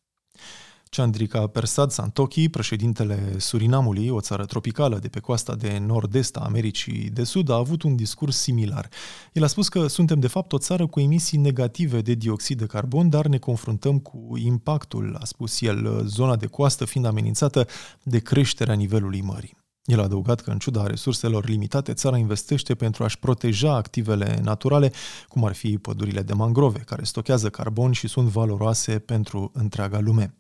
Chandrika 0.97 1.47
Persad 1.47 1.91
Santokhi, 1.91 2.49
președintele 2.49 3.39
Surinamului, 3.39 4.09
o 4.09 4.21
țară 4.21 4.45
tropicală 4.45 4.99
de 4.99 5.09
pe 5.09 5.21
coasta 5.21 5.55
de 5.55 5.79
nord-est 5.87 6.37
a 6.37 6.41
Americii 6.41 7.11
de 7.11 7.25
Sud, 7.25 7.51
a 7.51 7.55
avut 7.55 7.83
un 7.83 7.97
discurs 7.97 8.37
similar. 8.37 8.89
El 9.33 9.43
a 9.43 9.47
spus 9.47 9.69
că 9.69 9.87
suntem 9.87 10.21
de 10.21 10.27
fapt 10.27 10.53
o 10.53 10.59
țară 10.59 10.87
cu 10.87 11.01
emisii 11.01 11.39
negative 11.39 12.01
de 12.01 12.15
dioxid 12.15 12.59
de 12.59 12.67
carbon, 12.67 13.09
dar 13.09 13.27
ne 13.27 13.39
confruntăm 13.39 13.99
cu 13.99 14.37
impactul, 14.37 15.17
a 15.21 15.25
spus 15.25 15.61
el, 15.61 16.03
zona 16.07 16.37
de 16.37 16.47
coastă 16.47 16.85
fiind 16.85 17.07
amenințată 17.07 17.67
de 18.03 18.19
creșterea 18.19 18.75
nivelului 18.75 19.21
mării. 19.21 19.57
El 19.85 20.01
a 20.01 20.03
adăugat 20.03 20.41
că, 20.41 20.51
în 20.51 20.59
ciuda 20.59 20.87
resurselor 20.87 21.49
limitate, 21.49 21.93
țara 21.93 22.17
investește 22.17 22.75
pentru 22.75 23.05
a-și 23.05 23.19
proteja 23.19 23.75
activele 23.75 24.41
naturale, 24.43 24.93
cum 25.29 25.45
ar 25.45 25.55
fi 25.55 25.79
pădurile 25.79 26.23
de 26.23 26.33
mangrove, 26.33 26.79
care 26.79 27.05
stochează 27.05 27.51
carbon 27.51 27.93
și 27.93 28.09
sunt 28.09 28.29
valoroase 28.29 28.99
pentru 28.99 29.51
întreaga 29.55 30.01
lume. 30.01 30.35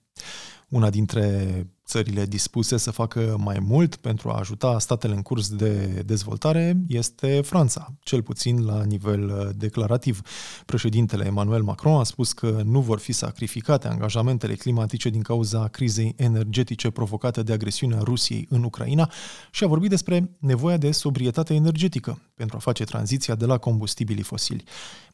Una 0.68 0.90
dintre 0.90 1.66
țările 1.86 2.26
dispuse 2.26 2.76
să 2.76 2.90
facă 2.90 3.36
mai 3.38 3.58
mult 3.60 3.96
pentru 3.96 4.30
a 4.30 4.38
ajuta 4.38 4.78
statele 4.78 5.14
în 5.14 5.22
curs 5.22 5.48
de 5.48 6.02
dezvoltare 6.06 6.76
este 6.88 7.40
Franța, 7.40 7.94
cel 8.02 8.22
puțin 8.22 8.64
la 8.64 8.84
nivel 8.84 9.28
uh, 9.28 9.48
declarativ. 9.56 10.20
Președintele 10.66 11.24
Emmanuel 11.24 11.62
Macron 11.62 11.98
a 11.98 12.02
spus 12.02 12.32
că 12.32 12.62
nu 12.64 12.80
vor 12.80 12.98
fi 12.98 13.12
sacrificate 13.12 13.88
angajamentele 13.88 14.54
climatice 14.54 15.08
din 15.08 15.22
cauza 15.22 15.68
crizei 15.68 16.14
energetice 16.16 16.90
provocate 16.90 17.42
de 17.42 17.52
agresiunea 17.52 17.98
Rusiei 17.98 18.46
în 18.50 18.64
Ucraina 18.64 19.10
și 19.50 19.64
a 19.64 19.66
vorbit 19.66 19.90
despre 19.90 20.30
nevoia 20.38 20.76
de 20.76 20.90
sobrietate 20.90 21.54
energetică 21.54 22.18
pentru 22.34 22.56
a 22.56 22.60
face 22.60 22.84
tranziția 22.84 23.34
de 23.34 23.46
la 23.46 23.58
combustibilii 23.58 24.22
fosili. 24.22 24.64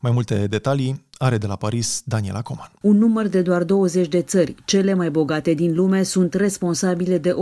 Mai 0.00 0.12
multe 0.12 0.46
detalii 0.46 1.08
are 1.22 1.38
de 1.38 1.46
la 1.46 1.56
Paris 1.56 2.02
Daniela 2.04 2.42
Coman. 2.42 2.70
Un 2.80 2.98
număr 2.98 3.26
de 3.26 3.42
doar 3.42 3.64
20 3.64 4.08
de 4.08 4.22
țări, 4.22 4.54
cele 4.64 4.94
mai 4.94 5.10
bogate 5.10 5.52
din 5.52 5.74
lume, 5.74 6.02
sunt 6.02 6.34
responsabile 6.34 7.18
de 7.18 7.34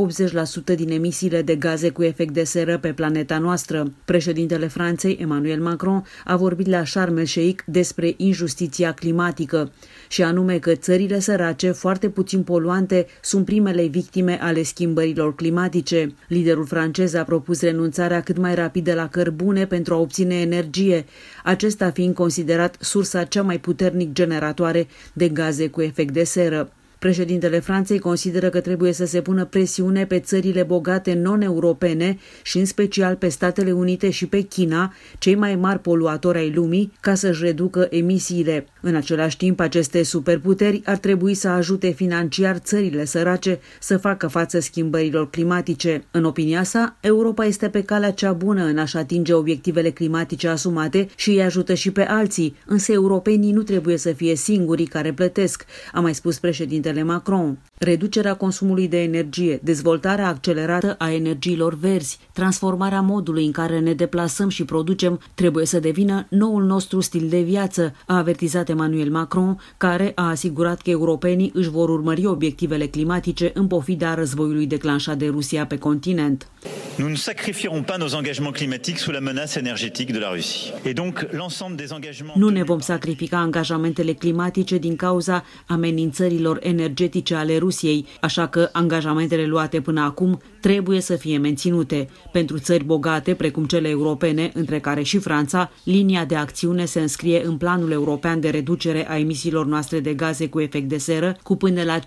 80% 0.73 0.75
din 0.76 0.90
emisiile 0.90 1.42
de 1.42 1.56
gaze 1.56 1.90
cu 1.90 2.02
efect 2.02 2.32
de 2.32 2.44
seră 2.44 2.78
pe 2.78 2.92
planeta 2.92 3.38
noastră. 3.38 3.92
Președintele 4.04 4.66
Franței, 4.66 5.18
Emmanuel 5.20 5.62
Macron, 5.62 6.04
a 6.25 6.37
vorbit 6.37 6.66
la 6.66 6.85
Sharm 6.85 7.16
el-Sheikh 7.16 7.62
despre 7.66 8.14
injustiția 8.16 8.92
climatică 8.92 9.70
și 10.08 10.23
anume 10.23 10.58
că 10.58 10.75
țările 10.75 11.20
sărace, 11.20 11.70
foarte 11.70 12.08
puțin 12.08 12.42
poluante, 12.42 13.06
sunt 13.23 13.44
primele 13.44 13.87
victime 13.87 14.38
ale 14.42 14.62
schimbărilor 14.62 15.35
climatice. 15.35 16.14
Liderul 16.28 16.66
francez 16.66 17.14
a 17.14 17.23
propus 17.23 17.61
renunțarea 17.61 18.20
cât 18.20 18.38
mai 18.38 18.54
rapidă 18.54 18.94
la 18.94 19.08
cărbune 19.08 19.66
pentru 19.66 19.94
a 19.94 19.99
obține 19.99 20.35
energie, 20.35 21.04
acesta 21.44 21.90
fiind 21.90 22.14
considerat 22.14 22.76
sursa 22.80 23.25
cea 23.25 23.42
mai 23.42 23.66
puternic 23.68 24.12
generatoare 24.12 24.87
de 25.12 25.28
gaze 25.28 25.68
cu 25.68 25.80
efect 25.82 26.12
de 26.12 26.25
seră. 26.25 26.72
Președintele 26.98 27.58
Franței 27.58 27.98
consideră 27.98 28.48
că 28.48 28.60
trebuie 28.60 28.92
să 28.92 29.06
se 29.06 29.20
pună 29.20 29.44
presiune 29.44 30.06
pe 30.06 30.18
țările 30.18 30.62
bogate 30.62 31.12
non-europene 31.14 32.18
și 32.42 32.58
în 32.58 32.64
special 32.64 33.14
pe 33.14 33.28
Statele 33.28 33.72
Unite 33.72 34.10
și 34.10 34.26
pe 34.26 34.40
China, 34.40 34.94
cei 35.18 35.34
mai 35.34 35.56
mari 35.56 35.78
poluatori 35.78 36.38
ai 36.38 36.50
lumii, 36.50 36.92
ca 37.00 37.14
să-și 37.14 37.44
reducă 37.44 37.86
emisiile. 37.90 38.66
În 38.80 38.94
același 38.94 39.36
timp, 39.36 39.60
aceste 39.60 40.02
superputeri 40.02 40.82
ar 40.84 40.96
trebui 40.96 41.34
să 41.34 41.48
ajute 41.48 41.90
financiar 41.90 42.56
țările 42.56 43.04
sărace 43.04 43.60
să 43.80 43.96
facă 43.96 44.26
față 44.26 44.60
schimbărilor 44.60 45.30
climatice. 45.30 46.04
În 46.10 46.24
opinia 46.24 46.62
sa, 46.62 46.96
Europa 47.00 47.44
este 47.44 47.68
pe 47.68 47.82
calea 47.82 48.10
cea 48.12 48.32
bună 48.32 48.64
în 48.64 48.78
a-și 48.78 48.96
atinge 48.96 49.32
obiectivele 49.32 49.90
climatice 49.90 50.48
asumate 50.48 51.08
și 51.16 51.30
îi 51.30 51.42
ajută 51.42 51.74
și 51.74 51.90
pe 51.90 52.02
alții, 52.02 52.56
însă 52.66 52.92
europenii 52.92 53.52
nu 53.52 53.62
trebuie 53.62 53.96
să 53.96 54.12
fie 54.12 54.34
singurii 54.34 54.86
care 54.86 55.12
plătesc, 55.12 55.64
a 55.92 56.00
mai 56.00 56.14
spus 56.14 56.38
președintele 56.38 56.86
Macron. 57.04 57.59
Reducerea 57.78 58.35
consumului 58.35 58.88
de 58.88 59.02
energie, 59.02 59.61
dezvoltarea 59.62 60.28
accelerată 60.28 60.94
a 60.99 61.12
energiilor 61.12 61.75
verzi, 61.75 62.18
transformarea 62.32 63.00
modului 63.00 63.44
în 63.44 63.52
care 63.52 63.78
ne 63.78 63.94
deplasăm 63.94 64.49
și 64.49 64.64
producem 64.64 65.20
trebuie 65.35 65.66
să 65.66 65.78
devină 65.80 66.26
noul 66.30 66.64
nostru 66.64 67.00
stil 67.00 67.28
de 67.28 67.40
viață, 67.40 67.94
a 68.06 68.16
avertizat 68.16 68.68
Emmanuel 68.68 69.11
Macron, 69.11 69.61
care 69.76 70.12
a 70.14 70.28
asigurat 70.28 70.80
că 70.80 70.90
europenii 70.90 71.50
își 71.54 71.70
vor 71.70 71.88
urmări 71.88 72.26
obiectivele 72.26 72.87
climatice 72.87 73.50
în 73.54 73.66
pofida 73.66 74.14
războiului 74.14 74.66
declanșat 74.66 75.18
de 75.18 75.26
Rusia 75.26 75.66
pe 75.66 75.78
continent. 75.78 76.49
Nous 76.97 77.08
ne 77.08 77.16
sacrifierons 77.16 77.85
pas 77.87 77.99
nos 77.99 78.12
engagements 78.14 78.56
climatiques 78.56 79.00
sous 79.00 79.14
la 79.14 79.20
menace 79.20 79.58
énergétique 79.58 80.12
de 80.12 80.18
la 80.18 80.30
Russie. 80.35 80.73
Et 80.85 80.97
donc 80.97 81.26
l'ensemble 81.30 81.76
des 81.76 81.90
engagements 81.92 82.37
Nu 82.37 82.49
ne 82.49 82.62
vom 82.62 82.80
sacrifica 82.80 83.38
angajamentele 83.38 84.12
climatice 84.12 84.78
din 84.78 84.97
cauza 84.97 85.44
amenințărilor 85.66 86.58
energetice 86.62 87.35
ale 87.35 87.58
Rusiei, 87.68 88.06
așa 88.20 88.46
că 88.46 88.68
angajamentele 88.72 89.46
luate 89.46 89.80
până 89.80 90.00
acum 90.00 90.40
trebuie 90.60 91.00
să 91.00 91.16
fie 91.16 91.38
menținute. 91.38 92.08
Pentru 92.32 92.58
țări 92.58 92.84
bogate, 92.84 93.34
precum 93.34 93.64
cele 93.64 93.88
europene, 93.88 94.50
între 94.54 94.80
care 94.80 95.02
și 95.02 95.18
Franța, 95.18 95.70
linia 95.84 96.25
de 96.25 96.34
acțiune 96.34 96.84
se 96.84 97.00
înscrie 97.00 97.44
în 97.44 97.56
planul 97.56 97.90
european 97.90 98.40
de 98.40 98.48
reducere 98.48 99.10
a 99.10 99.18
emisiilor 99.18 99.66
noastre 99.66 100.00
de 100.00 100.14
gaze 100.14 100.48
cu 100.48 100.60
efect 100.60 100.88
de 100.88 100.98
seră, 100.98 101.37
cu 101.42 101.56
până 101.56 101.82
la 101.82 101.98
55% 101.98 102.02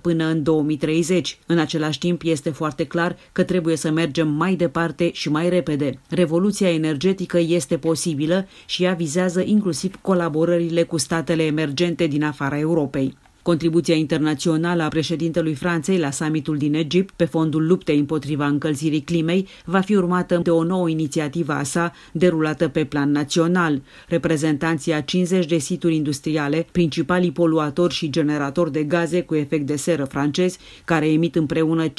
până 0.00 0.24
în 0.24 0.42
2030. 0.42 1.38
În 1.46 1.58
același 1.58 1.98
timp, 1.98 2.22
este 2.24 2.50
foarte 2.50 2.84
clar 2.84 3.16
că 3.32 3.42
trebuie 3.42 3.76
să 3.76 3.90
mergem 3.90 4.28
mai 4.28 4.54
departe 4.54 5.10
și 5.12 5.30
mai 5.30 5.48
repede. 5.48 6.00
Revoluția 6.08 6.72
energetică 6.72 7.38
este 7.38 7.76
posibilă 7.76 8.46
și 8.66 8.84
ea 8.84 8.92
vizează 8.92 9.40
inclusiv 9.44 9.94
colaborările 10.00 10.82
cu 10.82 10.96
statele 10.96 11.42
emergente 11.42 12.06
din 12.06 12.24
afara 12.24 12.58
Europei. 12.58 13.16
Contribuția 13.48 13.94
internațională 13.94 14.82
a 14.82 14.88
președintelui 14.88 15.54
Franței 15.54 15.98
la 15.98 16.10
summitul 16.10 16.56
din 16.56 16.74
Egipt 16.74 17.14
pe 17.16 17.24
fondul 17.24 17.66
luptei 17.66 17.98
împotriva 17.98 18.46
încălzirii 18.46 19.00
climei 19.00 19.48
va 19.64 19.80
fi 19.80 19.94
urmată 19.94 20.40
de 20.42 20.50
o 20.50 20.62
nouă 20.62 20.88
inițiativă 20.88 21.52
a 21.52 21.62
sa 21.62 21.92
derulată 22.12 22.68
pe 22.68 22.84
plan 22.84 23.10
național. 23.10 23.82
Reprezentanții 24.08 24.92
a 24.92 25.00
50 25.00 25.46
de 25.46 25.58
situri 25.58 25.94
industriale, 25.94 26.66
principalii 26.72 27.32
poluatori 27.32 27.94
și 27.94 28.10
generatori 28.10 28.72
de 28.72 28.82
gaze 28.82 29.22
cu 29.22 29.34
efect 29.34 29.66
de 29.66 29.76
seră 29.76 30.04
francezi, 30.04 30.58
care 30.84 31.08
emit 31.08 31.36
împreună 31.36 31.86
54% 31.88 31.92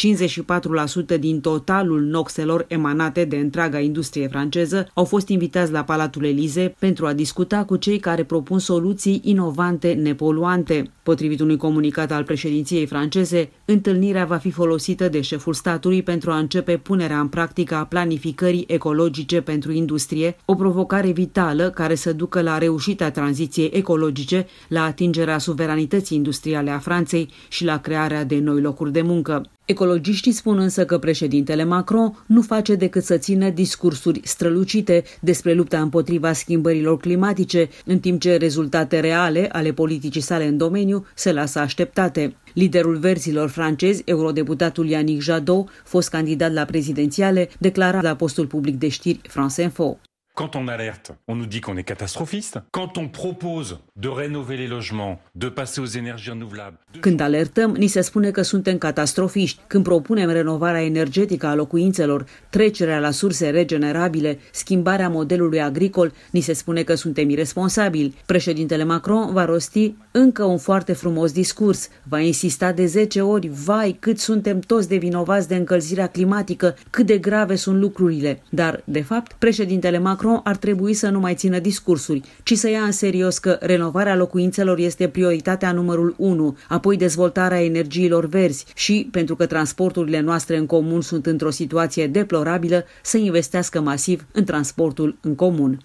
din 1.20 1.42
totalul 1.42 2.02
noxelor 2.02 2.66
emanate 2.68 3.26
de 3.26 3.36
întreaga 3.36 3.80
industrie 3.80 4.28
franceză, 4.28 4.88
au 4.94 5.04
fost 5.04 5.28
invitați 5.28 5.72
la 5.72 5.84
Palatul 5.84 6.26
Elize 6.26 6.76
pentru 6.80 7.06
a 7.06 7.14
discuta 7.14 7.64
cu 7.64 7.76
cei 7.76 8.00
care 8.00 8.24
propun 8.24 8.60
soluții 8.60 9.22
inovante 9.24 9.94
nepoluante. 9.94 10.92
Potrivit 11.04 11.38
Potrivit 11.40 11.60
unui 11.60 11.72
comunicat 11.72 12.12
al 12.12 12.24
președinției 12.24 12.86
franceze, 12.86 13.50
întâlnirea 13.66 14.26
va 14.26 14.38
fi 14.38 14.52
folosită 14.52 15.10
de 15.10 15.22
șeful 15.22 15.54
statului 15.54 16.04
pentru 16.04 16.32
a 16.32 16.38
începe 16.38 16.78
punerea 16.78 17.20
în 17.20 17.28
practică 17.28 17.76
a 17.76 17.86
planificării 17.86 18.66
ecologice 18.68 19.42
pentru 19.42 19.72
industrie, 19.72 20.36
o 20.46 20.56
provocare 20.56 21.12
vitală 21.12 21.70
care 21.70 21.96
să 21.96 22.14
ducă 22.14 22.42
la 22.42 22.58
reușita 22.58 23.12
tranziției 23.12 23.70
ecologice, 23.74 24.48
la 24.68 24.84
atingerea 24.84 25.38
suveranității 25.38 26.18
industriale 26.18 26.70
a 26.70 26.80
Franței 26.80 27.30
și 27.50 27.66
la 27.66 27.80
crearea 27.80 28.24
de 28.24 28.40
noi 28.40 28.62
locuri 28.62 28.92
de 28.92 29.02
muncă. 29.02 29.50
Ecologiștii 29.70 30.32
spun 30.32 30.60
însă 30.60 30.86
că 30.86 30.98
președintele 30.98 31.64
Macron 31.64 32.24
nu 32.26 32.42
face 32.42 32.76
decât 32.76 33.04
să 33.04 33.18
țină 33.18 33.50
discursuri 33.50 34.22
strălucite 34.24 35.04
despre 35.22 35.54
lupta 35.54 35.82
împotriva 35.82 36.34
schimbărilor 36.34 36.98
climatice, 36.98 37.70
în 37.86 38.00
timp 38.00 38.22
ce 38.22 38.36
rezultate 38.38 39.00
reale 39.00 39.50
ale 39.52 39.74
politicii 39.74 40.22
sale 40.22 40.48
în 40.48 40.58
domeniu 40.58 41.06
se 41.16 41.32
lasă 41.32 41.60
așteptate. 41.60 42.36
Liderul 42.54 42.98
verzilor 42.98 43.50
francezi, 43.50 44.02
eurodeputatul 44.06 44.88
Yannick 44.88 45.22
Jadot, 45.22 45.70
fost 45.84 46.10
candidat 46.10 46.54
la 46.54 46.66
prezidențiale, 46.66 47.50
declara 47.60 48.02
la 48.02 48.16
postul 48.16 48.46
public 48.46 48.80
de 48.80 48.88
știri 48.88 49.22
France 49.28 49.62
Info. 49.62 50.00
Quand 50.40 50.56
on 50.56 50.70
alerte, 50.70 51.12
on 51.28 51.36
nous 51.36 51.48
dit 51.48 51.60
qu'on 51.60 51.76
est 51.76 51.84
catastrophiste. 51.84 52.60
Quand 52.72 52.98
on 52.98 53.10
propose 53.10 53.80
de 53.98 54.08
rénover 54.08 54.56
les 54.56 54.68
logements, 54.68 55.20
de 55.36 55.50
passer 55.50 55.82
aux 55.82 55.98
énergies 55.98 56.30
renouvelables. 56.30 56.78
Când 57.00 57.20
alertăm, 57.20 57.72
ni 57.72 57.88
se 57.88 58.02
spune 58.02 58.32
că 58.32 58.42
suntem 58.42 58.78
catastrofiști. 58.78 59.62
Când 59.68 59.84
propunem 59.84 60.30
renovarea 60.30 60.84
energetică 60.84 61.48
a 61.48 61.56
locuințelor, 61.56 62.26
trecerea 62.50 63.00
la 63.00 63.12
surse 63.12 63.50
regenerabile, 63.50 64.40
schimbarea 64.52 65.10
modelului 65.10 65.62
agricol, 65.62 66.14
ni 66.32 66.40
se 66.40 66.54
spune 66.54 66.84
că 66.84 66.96
suntem 66.96 67.30
irresponsabili. 67.30 68.16
Președintele 68.26 68.84
Macron 68.84 69.34
va 69.34 69.46
rosti 69.46 69.96
încă 70.12 70.44
un 70.44 70.58
foarte 70.58 70.94
frumos 70.94 71.32
discurs. 71.32 71.90
Va 72.04 72.20
insista 72.20 72.72
de 72.72 72.86
10 72.86 73.22
ori, 73.22 73.48
vai, 73.48 73.98
cât 74.00 74.20
suntem 74.20 74.60
toți 74.60 74.88
de 74.88 74.98
vinovați 74.98 75.48
de 75.48 75.56
încălzirea 75.56 76.08
climatică, 76.08 76.76
cât 76.90 77.06
de 77.06 77.18
grave 77.18 77.56
sunt 77.56 77.80
lucrurile. 77.80 78.42
Dar, 78.50 78.82
de 78.84 79.02
fapt, 79.02 79.34
președintele 79.34 79.98
Macron 79.98 80.28
Macron 80.30 80.52
ar 80.54 80.58
trebui 80.58 80.94
să 80.94 81.10
nu 81.10 81.20
mai 81.20 81.36
țină 81.36 81.60
discursuri, 81.60 82.22
ci 82.44 82.54
să 82.54 82.70
ia 82.70 82.82
în 82.82 82.92
serios 82.92 83.38
că 83.38 83.58
renovarea 83.62 84.16
locuințelor 84.16 84.78
este 84.78 85.08
prioritatea 85.08 85.72
numărul 85.72 86.16
1, 86.18 86.58
apoi 86.68 86.98
dezvoltarea 86.98 87.64
energiilor 87.64 88.26
verzi 88.26 88.66
și, 88.76 89.08
pentru 89.12 89.36
că 89.36 89.46
transporturile 89.46 90.20
noastre 90.20 90.58
în 90.58 90.66
comun 90.66 91.02
sunt 91.02 91.26
într-o 91.26 91.50
situație 91.50 92.08
deplorabilă, 92.08 92.86
să 93.04 93.18
investească 93.18 93.82
masiv 93.82 94.26
în 94.32 94.44
transportul 94.44 95.18
în 95.22 95.36
comun. 95.36 95.80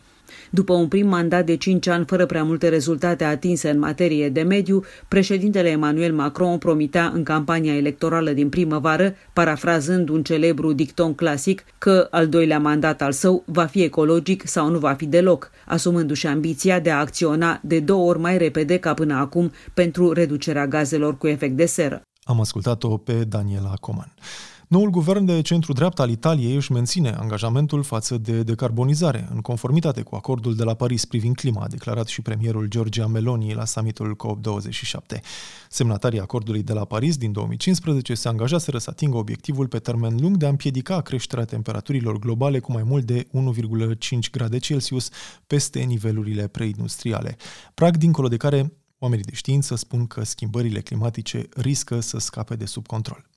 După 0.50 0.72
un 0.72 0.88
prim 0.88 1.08
mandat 1.08 1.46
de 1.46 1.56
5 1.56 1.86
ani 1.86 2.04
fără 2.04 2.26
prea 2.26 2.44
multe 2.44 2.68
rezultate 2.68 3.24
atinse 3.24 3.70
în 3.70 3.78
materie 3.78 4.28
de 4.28 4.42
mediu, 4.42 4.84
președintele 5.08 5.68
Emmanuel 5.68 6.12
Macron 6.12 6.58
promitea 6.58 7.10
în 7.14 7.22
campania 7.22 7.76
electorală 7.76 8.30
din 8.30 8.48
primăvară, 8.48 9.14
parafrazând 9.32 10.08
un 10.08 10.22
celebru 10.22 10.72
dicton 10.72 11.14
clasic, 11.14 11.64
că 11.78 12.08
al 12.10 12.28
doilea 12.28 12.58
mandat 12.58 13.02
al 13.02 13.12
său 13.12 13.42
va 13.46 13.64
fi 13.64 13.82
ecologic 13.82 14.46
sau 14.46 14.70
nu 14.70 14.78
va 14.78 14.92
fi 14.92 15.06
deloc, 15.06 15.50
asumându-și 15.66 16.26
ambiția 16.26 16.80
de 16.80 16.90
a 16.90 16.98
acționa 16.98 17.60
de 17.62 17.80
două 17.80 18.08
ori 18.08 18.18
mai 18.18 18.38
repede 18.38 18.78
ca 18.78 18.94
până 18.94 19.14
acum 19.14 19.52
pentru 19.74 20.12
reducerea 20.12 20.66
gazelor 20.66 21.18
cu 21.18 21.26
efect 21.26 21.56
de 21.56 21.66
seră. 21.66 22.02
Am 22.24 22.40
ascultat-o 22.40 22.96
pe 22.96 23.12
Daniela 23.12 23.74
Coman. 23.80 24.12
Noul 24.74 24.90
guvern 24.90 25.24
de 25.24 25.42
centru-dreapta 25.42 26.02
al 26.02 26.10
Italiei 26.10 26.54
își 26.54 26.72
menține 26.72 27.10
angajamentul 27.10 27.82
față 27.82 28.18
de 28.18 28.42
decarbonizare, 28.42 29.28
în 29.30 29.40
conformitate 29.40 30.02
cu 30.02 30.14
acordul 30.14 30.54
de 30.54 30.64
la 30.64 30.74
Paris 30.74 31.04
privind 31.04 31.36
clima, 31.36 31.62
a 31.62 31.68
declarat 31.68 32.06
și 32.06 32.22
premierul 32.22 32.66
Giorgia 32.66 33.06
Meloni 33.06 33.54
la 33.54 33.64
summitul 33.64 34.16
COP27. 34.16 35.20
Semnatarii 35.68 36.20
acordului 36.20 36.62
de 36.62 36.72
la 36.72 36.84
Paris 36.84 37.16
din 37.16 37.32
2015 37.32 38.14
se 38.14 38.28
angajaseră 38.28 38.78
să 38.78 38.90
atingă 38.90 39.16
obiectivul 39.16 39.68
pe 39.68 39.78
termen 39.78 40.16
lung 40.20 40.36
de 40.36 40.46
a 40.46 40.48
împiedica 40.48 41.00
creșterea 41.00 41.44
temperaturilor 41.44 42.18
globale 42.18 42.58
cu 42.58 42.72
mai 42.72 42.82
mult 42.82 43.04
de 43.04 43.26
1,5 43.26 44.30
grade 44.30 44.58
Celsius 44.58 45.08
peste 45.46 45.80
nivelurile 45.80 46.46
preindustriale. 46.46 47.36
Prag 47.74 47.96
dincolo 47.96 48.28
de 48.28 48.36
care 48.36 48.72
oamenii 48.98 49.24
de 49.24 49.34
știință 49.34 49.74
spun 49.76 50.06
că 50.06 50.24
schimbările 50.24 50.80
climatice 50.80 51.48
riscă 51.56 52.00
să 52.00 52.18
scape 52.18 52.54
de 52.54 52.64
sub 52.64 52.86
control. 52.86 53.32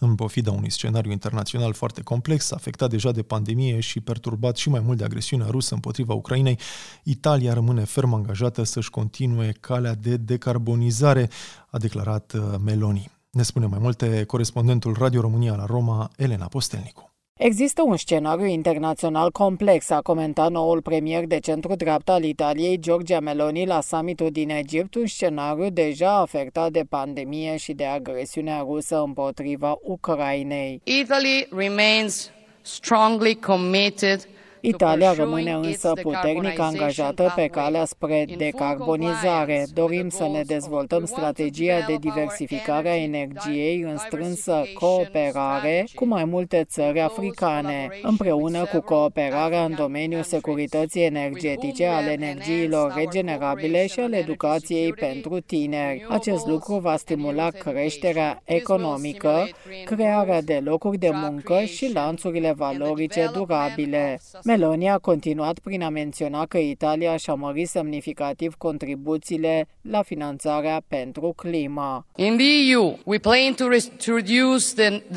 În 0.00 0.14
pofida 0.14 0.50
unui 0.50 0.70
scenariu 0.70 1.10
internațional 1.10 1.72
foarte 1.72 2.02
complex, 2.02 2.50
afectat 2.50 2.90
deja 2.90 3.12
de 3.12 3.22
pandemie 3.22 3.80
și 3.80 4.00
perturbat 4.00 4.56
și 4.56 4.68
mai 4.68 4.80
mult 4.80 4.98
de 4.98 5.04
agresiunea 5.04 5.46
rusă 5.50 5.74
împotriva 5.74 6.14
Ucrainei, 6.14 6.58
Italia 7.02 7.52
rămâne 7.52 7.84
ferm 7.84 8.14
angajată 8.14 8.62
să-și 8.62 8.90
continue 8.90 9.52
calea 9.60 9.94
de 9.94 10.16
decarbonizare, 10.16 11.30
a 11.70 11.78
declarat 11.78 12.32
uh, 12.32 12.42
Meloni. 12.64 13.10
Ne 13.30 13.42
spune 13.42 13.66
mai 13.66 13.78
multe 13.78 14.24
corespondentul 14.24 14.94
Radio 14.98 15.20
România 15.20 15.54
la 15.54 15.66
Roma, 15.66 16.10
Elena 16.16 16.46
Postelnicu. 16.46 17.13
Există 17.38 17.82
un 17.82 17.96
scenariu 17.96 18.44
internațional 18.44 19.30
complex, 19.30 19.90
a 19.90 20.00
comentat 20.00 20.50
noul 20.50 20.82
premier 20.82 21.26
de 21.26 21.38
centru-dreapta 21.38 22.12
al 22.12 22.22
Italiei, 22.24 22.78
Giorgia 22.78 23.20
Meloni, 23.20 23.66
la 23.66 23.80
summitul 23.80 24.30
din 24.30 24.50
Egipt, 24.50 24.94
un 24.94 25.06
scenariu 25.06 25.70
deja 25.70 26.20
afectat 26.20 26.70
de 26.70 26.84
pandemie 26.88 27.56
și 27.56 27.72
de 27.72 27.84
agresiunea 27.84 28.58
rusă 28.58 29.02
împotriva 29.06 29.78
Ucrainei. 29.82 30.80
Italy 30.84 31.48
remains 31.50 32.30
strongly 32.62 33.34
committed 33.34 34.28
Italia 34.66 35.12
rămâne 35.12 35.52
însă 35.52 35.92
puternic 36.02 36.58
angajată 36.58 37.32
pe 37.36 37.46
calea 37.46 37.84
spre 37.84 38.26
decarbonizare. 38.36 39.66
Dorim 39.74 40.08
să 40.08 40.28
ne 40.32 40.42
dezvoltăm 40.46 41.04
strategia 41.04 41.84
de 41.86 41.96
diversificare 42.00 42.88
a 42.88 42.96
energiei 42.96 43.80
în 43.80 43.96
strânsă 43.96 44.62
cooperare 44.74 45.86
cu 45.94 46.06
mai 46.06 46.24
multe 46.24 46.64
țări 46.68 47.00
africane, 47.00 47.88
împreună 48.02 48.64
cu 48.64 48.80
cooperarea 48.80 49.64
în 49.64 49.74
domeniul 49.74 50.22
securității 50.22 51.04
energetice, 51.04 51.86
al 51.86 52.06
energiilor 52.06 52.94
regenerabile 52.96 53.86
și 53.86 54.00
al 54.00 54.12
educației 54.12 54.92
pentru 54.92 55.40
tineri. 55.40 56.06
Acest 56.08 56.46
lucru 56.46 56.74
va 56.74 56.96
stimula 56.96 57.48
creșterea 57.48 58.42
economică, 58.44 59.48
crearea 59.84 60.42
de 60.42 60.60
locuri 60.64 60.98
de 60.98 61.10
muncă 61.12 61.60
și 61.60 61.92
lanțurile 61.92 62.52
valorice 62.56 63.30
durabile. 63.32 64.20
Meloni 64.54 64.88
a 64.88 64.98
continuat 64.98 65.58
prin 65.58 65.82
a 65.82 65.88
menționa 65.88 66.46
că 66.46 66.58
Italia 66.58 67.16
și-a 67.16 67.34
mărit 67.34 67.68
semnificativ 67.68 68.54
contribuțiile 68.54 69.66
la 69.80 70.02
finanțarea 70.02 70.82
pentru 70.88 71.32
clima. 71.36 72.06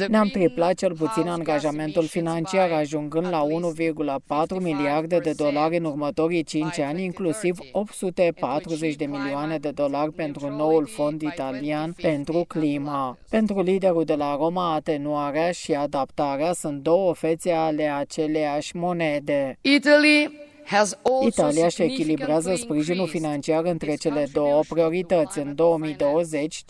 Ne-am 0.07 0.27
triplat 0.27 0.73
cel 0.73 0.95
puțin 0.95 1.27
angajamentul 1.27 2.05
financiar, 2.05 2.71
ajungând 2.71 3.27
la 3.29 3.43
1,4 4.55 4.61
miliarde 4.61 5.17
de 5.17 5.33
dolari 5.35 5.77
în 5.77 5.83
următorii 5.83 6.43
5 6.43 6.79
ani, 6.79 7.03
inclusiv 7.03 7.57
840 7.71 8.95
de 8.95 9.05
milioane 9.05 9.57
de 9.57 9.69
dolari 9.69 10.11
pentru 10.11 10.55
noul 10.55 10.85
fond 10.85 11.21
italian 11.21 11.95
pentru 12.01 12.45
clima. 12.47 13.17
Pentru 13.29 13.61
liderul 13.61 14.03
de 14.03 14.15
la 14.15 14.35
Roma, 14.35 14.73
atenuarea 14.73 15.51
și 15.51 15.73
adaptarea 15.73 16.53
sunt 16.53 16.81
două 16.81 17.13
fețe 17.13 17.51
ale 17.51 17.83
aceleiași 17.83 18.75
monede. 18.75 19.26
Italy 19.61 20.45
Italia 21.25 21.67
și 21.67 21.81
echilibrează 21.81 22.55
sprijinul 22.55 23.07
financiar 23.07 23.65
între 23.65 23.95
cele 23.95 24.27
două 24.33 24.61
priorități. 24.69 25.39
În 25.39 25.55
2020, 25.55 26.63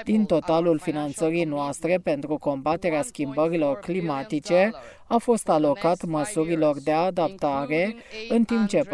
56% 0.00 0.04
din 0.04 0.24
totalul 0.24 0.78
finanțării 0.78 1.44
noastre 1.44 1.98
pentru 2.02 2.38
combaterea 2.38 3.02
schimbărilor 3.02 3.78
climatice 3.78 4.72
a 5.08 5.16
fost 5.18 5.48
alocat 5.48 6.04
măsurilor 6.04 6.80
de 6.80 6.92
adaptare, 6.92 7.94
în 8.28 8.44
timp 8.44 8.68
ce 8.68 8.80
44% 8.80 8.88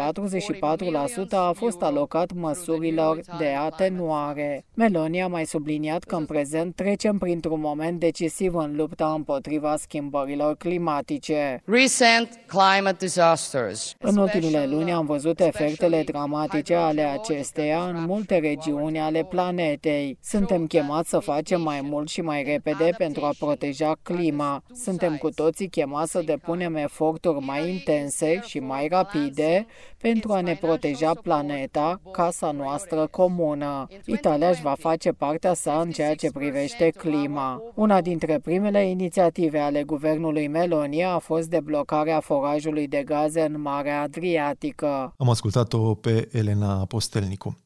a 1.31 1.51
fost 1.55 1.81
alocat 1.81 2.33
măsurilor 2.33 3.19
de 3.37 3.47
atenuare. 3.47 4.65
Meloni 4.73 5.21
a 5.21 5.27
mai 5.27 5.45
subliniat 5.45 6.03
că 6.03 6.15
în 6.15 6.25
prezent 6.25 6.75
trecem 6.75 7.17
printr-un 7.17 7.59
moment 7.59 7.99
decisiv 7.99 8.55
în 8.55 8.75
lupta 8.75 9.13
împotriva 9.15 9.75
schimbărilor 9.75 10.55
climatice. 10.55 11.61
Recent 11.65 12.39
climate 12.47 12.95
disasters. 12.99 13.95
În 13.99 14.17
ultimele 14.17 14.65
luni 14.65 14.93
am 14.93 15.05
văzut 15.05 15.39
efectele 15.39 16.03
dramatice 16.03 16.73
ale 16.73 17.01
acesteia 17.01 17.83
în 17.83 18.03
multe 18.07 18.37
regiuni 18.37 18.99
ale 18.99 19.23
planetei. 19.23 20.17
Suntem 20.23 20.67
chemați 20.67 21.09
să 21.09 21.19
facem 21.19 21.61
mai 21.61 21.81
mult 21.81 22.09
și 22.09 22.21
mai 22.21 22.43
repede 22.43 22.89
pentru 22.97 23.25
a 23.25 23.33
proteja 23.39 23.95
clima. 24.03 24.63
Suntem 24.73 25.17
cu 25.17 25.29
toții 25.29 25.69
chemați 25.69 26.04
să 26.05 26.21
depunem 26.25 26.75
eforturi 26.75 27.45
mai 27.45 27.69
intense 27.69 28.41
și 28.45 28.59
mai 28.59 28.87
rapide 28.87 29.65
pentru 29.97 30.33
a 30.33 30.41
ne 30.41 30.57
proteja 30.61 31.13
planeta, 31.13 32.01
casa 32.11 32.51
noastră 32.51 33.07
comună. 33.07 33.87
Italia 34.05 34.49
își 34.49 34.61
va 34.61 34.75
face 34.79 35.11
partea 35.11 35.53
sa 35.53 35.79
în 35.79 35.91
ceea 35.91 36.15
ce 36.15 36.31
privește 36.31 36.89
clima. 36.89 37.61
Una 37.75 38.01
dintre 38.01 38.39
primele 38.39 38.89
inițiative 38.89 39.59
ale 39.59 39.83
guvernului 39.83 40.47
Meloni 40.47 41.03
a 41.03 41.17
fost 41.17 41.49
deblocarea 41.49 42.19
forajului 42.19 42.87
de 42.87 43.03
gaze 43.05 43.41
în 43.41 43.61
Marea 43.61 44.01
Adriatică. 44.01 45.13
Am 45.17 45.29
ascultat-o 45.29 45.93
pe 45.93 46.29
Elena 46.31 46.85
Postelnicu. 46.85 47.64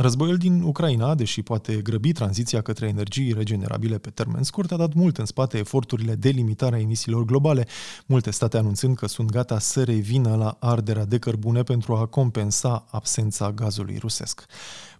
Războiul 0.00 0.36
din 0.36 0.62
Ucraina, 0.62 1.14
deși 1.14 1.42
poate 1.42 1.74
grăbi 1.74 2.12
tranziția 2.12 2.60
către 2.60 2.86
energii 2.86 3.32
regenerabile 3.32 3.98
pe 3.98 4.10
termen 4.10 4.42
scurt, 4.42 4.72
a 4.72 4.76
dat 4.76 4.92
mult 4.92 5.18
în 5.18 5.24
spate 5.24 5.58
eforturile 5.58 6.14
de 6.14 6.28
limitare 6.28 6.76
a 6.76 6.80
emisiilor 6.80 7.24
globale, 7.24 7.66
multe 8.06 8.30
state 8.30 8.56
anunțând 8.56 8.96
că 8.96 9.06
sunt 9.06 9.30
gata 9.30 9.58
să 9.58 9.84
revină 9.84 10.36
la 10.36 10.56
arderea 10.60 11.04
de 11.04 11.18
cărbune 11.18 11.62
pentru 11.62 11.94
a 11.94 12.06
compensa 12.06 12.86
absența 12.90 13.52
gazului 13.52 13.96
rusesc. 14.00 14.46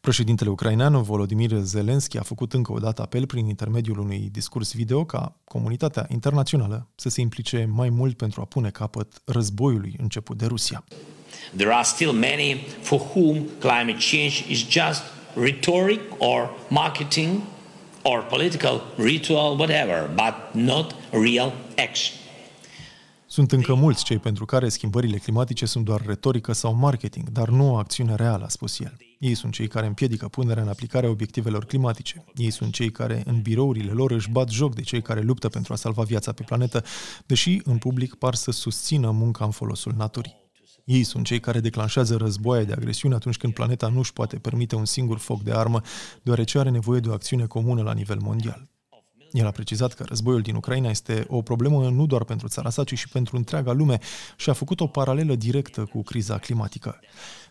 Președintele 0.00 0.50
ucrainean 0.50 1.02
Volodymyr 1.02 1.52
Zelensky 1.62 2.18
a 2.18 2.22
făcut 2.22 2.52
încă 2.52 2.72
o 2.72 2.78
dată 2.78 3.02
apel 3.02 3.26
prin 3.26 3.46
intermediul 3.46 3.98
unui 3.98 4.28
discurs 4.32 4.72
video 4.72 5.04
ca 5.04 5.36
comunitatea 5.44 6.06
internațională 6.08 6.88
să 6.94 7.08
se 7.08 7.20
implice 7.20 7.68
mai 7.72 7.88
mult 7.88 8.16
pentru 8.16 8.40
a 8.40 8.44
pune 8.44 8.70
capăt 8.70 9.22
războiului 9.24 9.96
început 9.98 10.38
de 10.38 10.46
Rusia. 10.46 10.84
There 11.56 11.72
are 11.72 11.84
still 11.84 12.12
many 12.12 12.66
for 12.82 13.00
whom 13.14 13.48
climate 13.60 13.98
change 13.98 14.44
is 14.48 14.58
just 14.58 14.87
rhetoric 15.34 16.00
or 16.18 16.50
marketing 16.68 17.40
or 18.02 18.22
political 18.22 18.80
ritual, 18.96 19.56
whatever, 19.58 20.10
but 20.14 20.62
not 20.62 20.94
real 21.10 21.52
action. 21.76 22.16
Sunt 23.26 23.52
încă 23.52 23.74
mulți 23.74 24.04
cei 24.04 24.18
pentru 24.18 24.44
care 24.44 24.68
schimbările 24.68 25.16
climatice 25.16 25.66
sunt 25.66 25.84
doar 25.84 26.02
retorică 26.06 26.52
sau 26.52 26.74
marketing, 26.74 27.28
dar 27.28 27.48
nu 27.48 27.72
o 27.72 27.76
acțiune 27.76 28.14
reală, 28.14 28.44
a 28.44 28.48
spus 28.48 28.80
el. 28.80 28.96
Ei 29.18 29.34
sunt 29.34 29.52
cei 29.52 29.68
care 29.68 29.86
împiedică 29.86 30.28
punerea 30.28 30.62
în 30.62 30.68
aplicare 30.68 31.06
a 31.06 31.10
obiectivelor 31.10 31.64
climatice. 31.64 32.24
Ei 32.34 32.50
sunt 32.50 32.72
cei 32.72 32.90
care 32.90 33.22
în 33.26 33.40
birourile 33.42 33.92
lor 33.92 34.10
își 34.10 34.30
bat 34.30 34.48
joc 34.48 34.74
de 34.74 34.82
cei 34.82 35.02
care 35.02 35.20
luptă 35.20 35.48
pentru 35.48 35.72
a 35.72 35.76
salva 35.76 36.02
viața 36.02 36.32
pe 36.32 36.42
planetă, 36.42 36.84
deși 37.26 37.60
în 37.64 37.78
public 37.78 38.14
par 38.14 38.34
să 38.34 38.50
susțină 38.50 39.10
munca 39.10 39.44
în 39.44 39.50
folosul 39.50 39.94
naturii. 39.96 40.47
Ei 40.88 41.02
sunt 41.02 41.24
cei 41.24 41.40
care 41.40 41.60
declanșează 41.60 42.16
războaie 42.16 42.64
de 42.64 42.72
agresiune 42.72 43.14
atunci 43.14 43.36
când 43.36 43.52
planeta 43.52 43.88
nu 43.88 43.98
își 43.98 44.12
poate 44.12 44.36
permite 44.36 44.74
un 44.74 44.84
singur 44.84 45.18
foc 45.18 45.42
de 45.42 45.52
armă, 45.52 45.80
deoarece 46.22 46.58
are 46.58 46.70
nevoie 46.70 47.00
de 47.00 47.08
o 47.08 47.12
acțiune 47.12 47.46
comună 47.46 47.82
la 47.82 47.92
nivel 47.92 48.18
mondial. 48.20 48.68
El 49.32 49.46
a 49.46 49.50
precizat 49.50 49.94
că 49.94 50.04
războiul 50.04 50.40
din 50.40 50.54
Ucraina 50.54 50.90
este 50.90 51.24
o 51.28 51.42
problemă 51.42 51.88
nu 51.88 52.06
doar 52.06 52.24
pentru 52.24 52.48
țara 52.48 52.70
sa, 52.70 52.84
ci 52.84 52.94
și 52.94 53.08
pentru 53.08 53.36
întreaga 53.36 53.72
lume 53.72 53.98
și 54.36 54.50
a 54.50 54.52
făcut 54.52 54.80
o 54.80 54.86
paralelă 54.86 55.34
directă 55.34 55.84
cu 55.84 56.02
criza 56.02 56.38
climatică. 56.38 57.00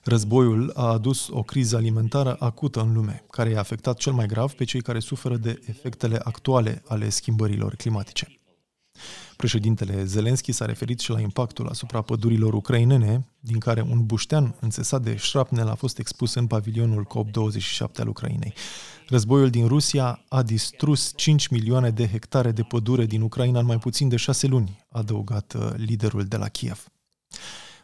Războiul 0.03 0.71
a 0.75 0.85
adus 0.85 1.27
o 1.29 1.43
criză 1.43 1.75
alimentară 1.75 2.35
acută 2.39 2.81
în 2.81 2.93
lume, 2.93 3.23
care 3.31 3.49
i-a 3.49 3.59
afectat 3.59 3.97
cel 3.97 4.13
mai 4.13 4.25
grav 4.25 4.51
pe 4.51 4.63
cei 4.63 4.81
care 4.81 4.99
suferă 4.99 5.37
de 5.37 5.59
efectele 5.65 6.19
actuale 6.23 6.83
ale 6.87 7.09
schimbărilor 7.09 7.75
climatice. 7.75 8.27
Președintele 9.37 10.03
Zelenski 10.03 10.51
s-a 10.51 10.65
referit 10.65 10.99
și 10.99 11.11
la 11.11 11.19
impactul 11.19 11.67
asupra 11.67 12.01
pădurilor 12.01 12.53
ucrainene, 12.53 13.27
din 13.39 13.59
care 13.59 13.81
un 13.81 14.05
buștean 14.05 14.55
înțesat 14.59 15.01
de 15.01 15.15
șrapnel 15.15 15.67
a 15.67 15.75
fost 15.75 15.99
expus 15.99 16.33
în 16.33 16.47
pavilionul 16.47 17.07
COP27 17.07 17.95
al 17.95 18.07
Ucrainei. 18.07 18.53
Războiul 19.07 19.49
din 19.49 19.67
Rusia 19.67 20.23
a 20.27 20.43
distrus 20.43 21.13
5 21.15 21.47
milioane 21.47 21.89
de 21.89 22.07
hectare 22.07 22.51
de 22.51 22.61
pădure 22.61 23.05
din 23.05 23.21
Ucraina 23.21 23.59
în 23.59 23.65
mai 23.65 23.77
puțin 23.77 24.09
de 24.09 24.15
șase 24.15 24.47
luni, 24.47 24.85
a 24.89 24.99
adăugat 24.99 25.53
uh, 25.57 25.69
liderul 25.75 26.23
de 26.23 26.37
la 26.37 26.47
Kiev. 26.47 26.85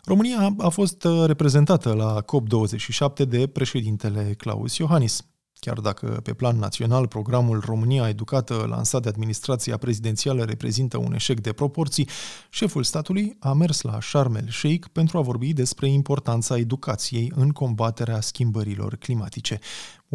România 0.03 0.55
a 0.57 0.69
fost 0.69 1.03
uh, 1.03 1.25
reprezentată 1.25 1.93
la 1.93 2.21
COP27 2.21 3.27
de 3.27 3.47
președintele 3.47 4.33
Claus 4.33 4.77
Iohannis. 4.77 5.25
Chiar 5.65 5.79
dacă 5.79 6.19
pe 6.23 6.33
plan 6.33 6.57
național 6.57 7.07
programul 7.07 7.63
România 7.65 8.07
Educată 8.09 8.65
lansat 8.69 9.01
de 9.01 9.09
administrația 9.09 9.77
prezidențială 9.77 10.43
reprezintă 10.43 10.97
un 10.97 11.13
eșec 11.13 11.39
de 11.39 11.53
proporții, 11.53 12.07
șeful 12.49 12.83
statului 12.83 13.35
a 13.39 13.53
mers 13.53 13.81
la 13.81 14.01
Sharm 14.01 14.35
el 14.35 14.49
Sheikh 14.49 14.87
pentru 14.91 15.17
a 15.17 15.21
vorbi 15.21 15.53
despre 15.53 15.87
importanța 15.87 16.57
educației 16.57 17.31
în 17.35 17.49
combaterea 17.49 18.21
schimbărilor 18.21 18.95
climatice. 18.95 19.59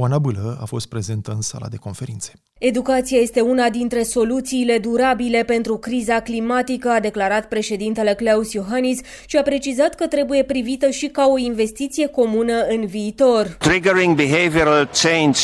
Oana 0.00 0.18
Bâlă 0.18 0.58
a 0.60 0.64
fost 0.64 0.86
prezentă 0.88 1.32
în 1.32 1.40
sala 1.40 1.66
de 1.68 1.76
conferințe. 1.76 2.32
Educația 2.58 3.18
este 3.18 3.40
una 3.40 3.68
dintre 3.68 4.02
soluțiile 4.02 4.78
durabile 4.78 5.42
pentru 5.42 5.76
criza 5.76 6.20
climatică, 6.20 6.88
a 6.88 7.00
declarat 7.00 7.48
președintele 7.48 8.14
Klaus 8.14 8.52
Iohannis 8.52 9.00
și 9.26 9.36
a 9.36 9.42
precizat 9.42 9.94
că 9.94 10.06
trebuie 10.06 10.42
privită 10.42 10.90
și 10.90 11.06
ca 11.06 11.26
o 11.26 11.38
investiție 11.38 12.06
comună 12.06 12.66
în 12.68 12.86
viitor. 12.86 13.56
Triggering 13.58 14.16
behavioral 14.16 14.90
change. 15.02 15.40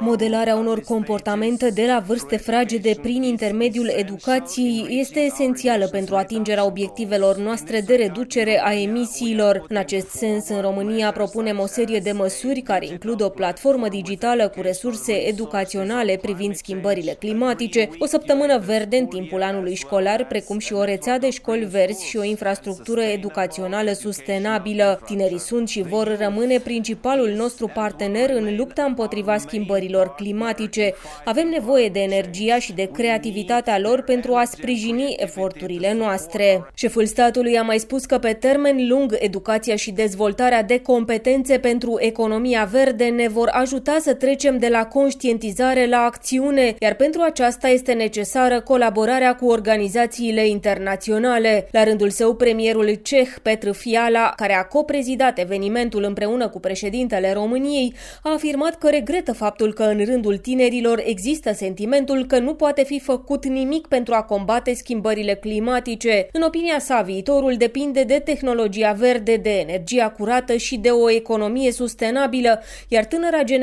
Modelarea 0.00 0.56
unor 0.56 0.80
comportamente 0.80 1.70
de 1.70 1.84
la 1.86 2.02
vârste 2.06 2.36
fragede 2.36 2.94
prin 3.02 3.22
intermediul 3.22 3.92
educației 3.96 4.86
este 4.88 5.20
esențială 5.20 5.86
pentru 5.86 6.16
atingerea 6.16 6.66
obiectivelor 6.66 7.36
noastre 7.36 7.80
de 7.80 7.94
reducere 7.94 8.60
a 8.64 8.72
emisiilor. 8.72 9.64
În 9.68 9.76
acest 9.76 10.08
sens, 10.08 10.48
în 10.48 10.60
România 10.60 11.12
propunem 11.12 11.58
o 11.58 11.66
serie 11.66 11.98
de 11.98 12.12
măsuri 12.12 12.60
care 12.60 12.86
includ 12.86 13.22
o 13.22 13.28
platformă 13.28 13.88
digitală 13.90 14.48
cu 14.48 14.60
resurse 14.60 15.12
educaționale 15.12 16.18
privind 16.22 16.54
schimbările 16.54 17.12
climatice, 17.12 17.88
o 17.98 18.06
săptămână 18.06 18.58
verde 18.58 18.96
în 18.96 19.06
timpul 19.06 19.42
anului 19.42 19.74
școlar, 19.74 20.26
precum 20.26 20.58
și 20.58 20.72
o 20.72 20.84
rețea 20.84 21.18
de 21.18 21.30
școli 21.30 21.64
verzi 21.64 22.06
și 22.06 22.16
o 22.16 22.24
infrastructură 22.24 23.02
educațională 23.02 23.92
sustenabilă. 23.92 25.00
Tinerii 25.06 25.38
sunt 25.38 25.68
și 25.68 25.82
vor 25.82 26.16
rămâne 26.18 26.58
principalul 26.58 27.28
nostru 27.28 27.70
partener 27.74 28.30
în 28.30 28.56
lupta 28.56 28.82
împotriva 28.82 29.36
schimbărilor 29.38 30.14
climatice. 30.14 30.94
Avem 31.24 31.48
nevoie 31.48 31.88
de 31.88 32.00
energia 32.00 32.58
și 32.58 32.72
de 32.72 32.90
creativitatea 32.92 33.78
lor 33.78 34.02
pentru 34.02 34.34
a 34.34 34.44
sprijini 34.44 35.14
eforturile 35.16 35.94
noastre. 35.94 36.64
Șeful 36.74 37.06
statului 37.06 37.58
a 37.58 37.62
mai 37.62 37.78
spus 37.78 38.04
că 38.04 38.18
pe 38.18 38.32
termen 38.32 38.88
lung 38.88 39.16
educația 39.18 39.76
și 39.76 39.90
dezvoltarea 39.90 40.62
de 40.62 40.80
competențe 40.80 41.58
pentru 41.58 41.96
economia 41.98 42.64
verde 42.64 43.04
ne 43.04 43.28
vor 43.28 43.48
ajuta 43.52 43.78
să 44.00 44.14
trecem 44.14 44.58
de 44.58 44.68
la 44.68 44.86
conștientizare 44.86 45.86
la 45.86 45.98
acțiune, 45.98 46.74
iar 46.78 46.94
pentru 46.94 47.20
aceasta 47.20 47.68
este 47.68 47.92
necesară 47.92 48.60
colaborarea 48.60 49.34
cu 49.34 49.46
organizațiile 49.46 50.46
internaționale. 50.46 51.68
La 51.70 51.84
rândul 51.84 52.10
său, 52.10 52.34
premierul 52.34 52.94
ceh 53.02 53.28
Petr 53.42 53.70
Fiala, 53.70 54.32
care 54.36 54.54
a 54.54 54.62
coprezidat 54.62 55.38
evenimentul 55.38 56.02
împreună 56.02 56.48
cu 56.48 56.60
președintele 56.60 57.32
României, 57.32 57.94
a 58.22 58.32
afirmat 58.32 58.78
că 58.78 58.88
regretă 58.88 59.32
faptul 59.32 59.72
că 59.72 59.82
în 59.82 60.04
rândul 60.04 60.36
tinerilor 60.36 61.02
există 61.04 61.52
sentimentul 61.52 62.26
că 62.26 62.38
nu 62.38 62.54
poate 62.54 62.84
fi 62.84 63.00
făcut 63.00 63.46
nimic 63.46 63.86
pentru 63.86 64.14
a 64.14 64.22
combate 64.22 64.74
schimbările 64.74 65.34
climatice. 65.34 66.28
În 66.32 66.42
opinia 66.42 66.78
sa, 66.78 67.00
viitorul 67.00 67.54
depinde 67.56 68.02
de 68.02 68.18
tehnologia 68.24 68.92
verde, 68.92 69.36
de 69.36 69.58
energia 69.58 70.08
curată 70.10 70.56
și 70.56 70.76
de 70.76 70.88
o 70.88 71.10
economie 71.10 71.72
sustenabilă, 71.72 72.62
iar 72.88 73.04
tânăra 73.04 73.42
generație 73.42 73.59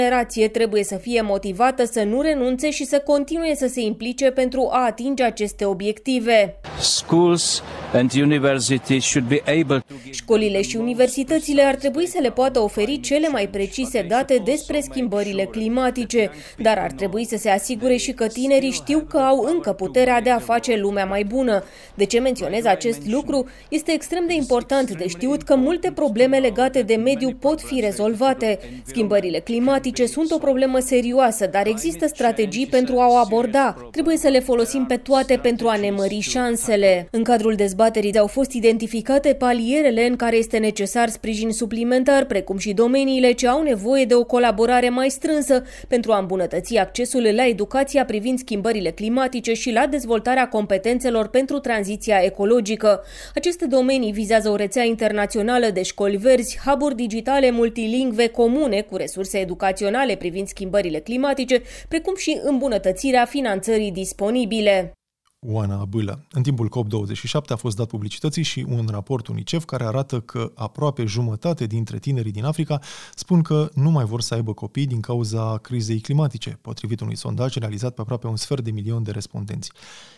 trebuie 0.52 0.84
să 0.84 0.96
fie 0.96 1.22
motivată 1.22 1.86
să 1.86 2.04
nu 2.04 2.22
renunțe 2.22 2.70
și 2.70 2.86
să 2.86 3.02
continue 3.06 3.56
să 3.56 3.68
se 3.68 3.82
implice 3.82 4.32
pentru 4.32 4.70
a 4.72 4.86
atinge 4.86 5.24
aceste 5.24 5.66
obiective. 5.66 6.60
Schools 6.80 7.64
and 7.94 8.12
universities 8.14 9.06
should 9.06 9.28
be 9.28 9.42
able 9.46 9.80
to... 9.80 9.94
Școlile 10.12 10.62
și 10.62 10.76
universitățile 10.76 11.62
ar 11.62 11.76
trebui 11.76 12.08
să 12.08 12.18
le 12.22 12.32
poată 12.32 12.60
oferi 12.60 13.00
cele 13.00 13.28
mai 13.28 13.48
precise 13.48 14.06
date 14.10 14.42
despre 14.46 14.80
schimbările 14.82 15.44
climatice, 15.44 16.32
dar 16.58 16.78
ar 16.78 16.92
trebui 16.92 17.26
să 17.26 17.38
se 17.38 17.50
asigure 17.50 17.96
și 17.96 18.12
că 18.12 18.28
tinerii 18.28 18.72
știu 18.72 19.00
că 19.00 19.18
au 19.18 19.48
încă 19.54 19.72
puterea 19.72 20.22
de 20.22 20.30
a 20.30 20.40
face 20.40 20.76
lumea 20.76 21.06
mai 21.06 21.24
bună. 21.24 21.64
De 21.96 22.06
ce 22.06 22.20
menționez 22.20 22.66
acest 22.66 23.08
lucru? 23.08 23.48
Este 23.70 23.92
extrem 23.92 24.24
de 24.28 24.34
important 24.34 24.92
de 24.92 25.08
știut 25.08 25.44
că 25.44 25.56
multe 25.56 25.92
probleme 25.92 26.38
legate 26.38 26.82
de 26.82 26.96
mediu 26.96 27.30
pot 27.40 27.62
fi 27.62 27.80
rezolvate. 27.80 28.60
Schimbările 28.86 29.40
climatice 29.40 29.87
sunt 29.96 30.32
o 30.32 30.38
problemă 30.38 30.80
serioasă, 30.80 31.48
dar 31.52 31.68
există 31.68 32.08
strategii 32.08 32.68
pentru 32.68 33.00
a 33.00 33.08
o 33.10 33.16
aborda. 33.16 33.90
Trebuie 33.92 34.18
să 34.18 34.28
le 34.28 34.40
folosim 34.40 34.86
pe 34.86 34.98
toate 34.98 35.40
pentru 35.42 35.68
a 35.68 35.76
ne 35.76 35.90
mări 35.90 36.20
șansele. 36.20 37.08
În 37.12 37.24
cadrul 37.24 37.56
dezbaterii 37.56 38.18
au 38.18 38.28
fost 38.28 38.52
identificate 38.52 39.34
palierele 39.34 40.06
în 40.06 40.16
care 40.16 40.36
este 40.36 40.58
necesar 40.58 41.10
sprijin 41.10 41.52
suplimentar, 41.52 42.26
precum 42.26 42.58
și 42.58 42.74
domeniile 42.74 43.32
ce 43.32 43.48
au 43.48 43.62
nevoie 43.62 44.06
de 44.06 44.14
o 44.14 44.24
colaborare 44.24 44.90
mai 44.90 45.10
strânsă 45.10 45.64
pentru 45.88 46.12
a 46.12 46.18
îmbunătăți 46.18 46.78
accesul 46.78 47.30
la 47.36 47.48
educația 47.48 48.06
privind 48.06 48.40
schimbările 48.40 48.90
climatice 48.90 49.54
și 49.54 49.72
la 49.72 49.88
dezvoltarea 49.88 50.48
competențelor 50.48 51.28
pentru 51.28 51.60
tranziția 51.60 52.18
ecologică. 52.24 53.02
Aceste 53.36 53.66
domenii 53.66 54.12
vizează 54.12 54.50
o 54.50 54.56
rețea 54.56 54.84
internațională 54.84 55.70
de 55.70 55.82
școli 55.82 56.18
verzi, 56.18 56.60
hub 56.66 56.94
digitale 56.94 57.52
multilingve 57.52 58.28
comune 58.28 58.82
cu 58.82 58.96
resurse 58.96 59.38
educaționale 59.38 59.76
privind 60.16 60.48
schimbările 60.48 61.00
climatice, 61.00 61.62
precum 61.88 62.16
și 62.16 62.40
îmbunătățirea 62.44 63.26
finanțării 63.26 63.92
disponibile. 63.92 64.97
Oana 65.40 65.86
Bâlă. 65.86 66.26
În 66.32 66.44
timpul 66.44 66.70
COP27 66.70 67.48
a 67.48 67.56
fost 67.56 67.76
dat 67.76 67.88
publicității 67.88 68.44
și 68.44 68.66
un 68.70 68.88
raport 68.90 69.28
UNICEF 69.28 69.66
care 69.66 69.84
arată 69.84 70.20
că 70.20 70.52
aproape 70.56 71.06
jumătate 71.06 71.66
dintre 71.66 72.00
tinerii 72.00 72.32
din 72.32 72.46
Africa 72.46 72.80
spun 73.16 73.42
că 73.42 73.70
nu 73.74 73.92
mai 73.92 74.06
vor 74.06 74.22
să 74.22 74.34
aibă 74.34 74.54
copii 74.54 74.86
din 74.86 75.00
cauza 75.00 75.58
crizei 75.58 76.00
climatice, 76.00 76.60
potrivit 76.62 77.00
unui 77.00 77.16
sondaj 77.16 77.56
realizat 77.56 77.94
pe 77.94 78.02
aproape 78.02 78.28
un 78.28 78.36
sfert 78.36 78.64
de 78.64 78.72
milion 78.72 79.04
de 79.04 79.12
respondenți. 79.12 79.72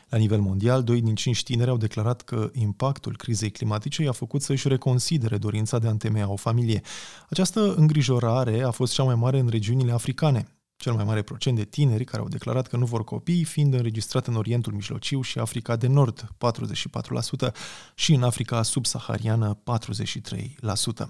La 0.10 0.18
nivel 0.18 0.40
mondial, 0.40 0.84
doi 0.84 1.02
din 1.02 1.16
cinci 1.16 1.44
tineri 1.44 1.70
au 1.70 1.78
declarat 1.78 2.22
că 2.22 2.50
impactul 2.54 3.16
crizei 3.16 3.52
climatice 3.52 4.04
i-a 4.04 4.12
făcut 4.12 4.42
să-și 4.42 4.68
reconsidere 4.68 5.38
dorința 5.38 5.80
de 5.80 5.88
a 5.88 5.92
întemeia 5.92 6.32
o 6.32 6.36
familie. 6.36 6.82
Această 7.30 7.74
îngrijorare 7.74 8.62
a 8.62 8.72
fost 8.72 8.94
cea 8.94 9.04
mai 9.04 9.16
mare 9.16 9.40
în 9.40 9.48
regiunile 9.48 9.92
africane. 9.92 10.59
Cel 10.82 10.94
mai 10.94 11.04
mare 11.04 11.22
procent 11.22 11.56
de 11.56 11.64
tineri 11.64 12.04
care 12.04 12.22
au 12.22 12.28
declarat 12.28 12.68
că 12.68 12.78
nu 12.78 12.86
vor 12.86 13.04
copii 13.04 13.44
fiind 13.44 13.74
înregistrat 13.74 14.28
în 14.28 14.36
Orientul 14.36 14.74
Mijlociu 14.74 15.22
și 15.22 15.40
Africa 15.40 15.76
de 15.76 15.88
Nord, 15.88 16.28
44%, 17.50 17.52
și 17.96 18.14
în 18.14 18.24
Africa 18.24 18.64
subsahariană, 18.64 19.58
43%. 21.04 21.08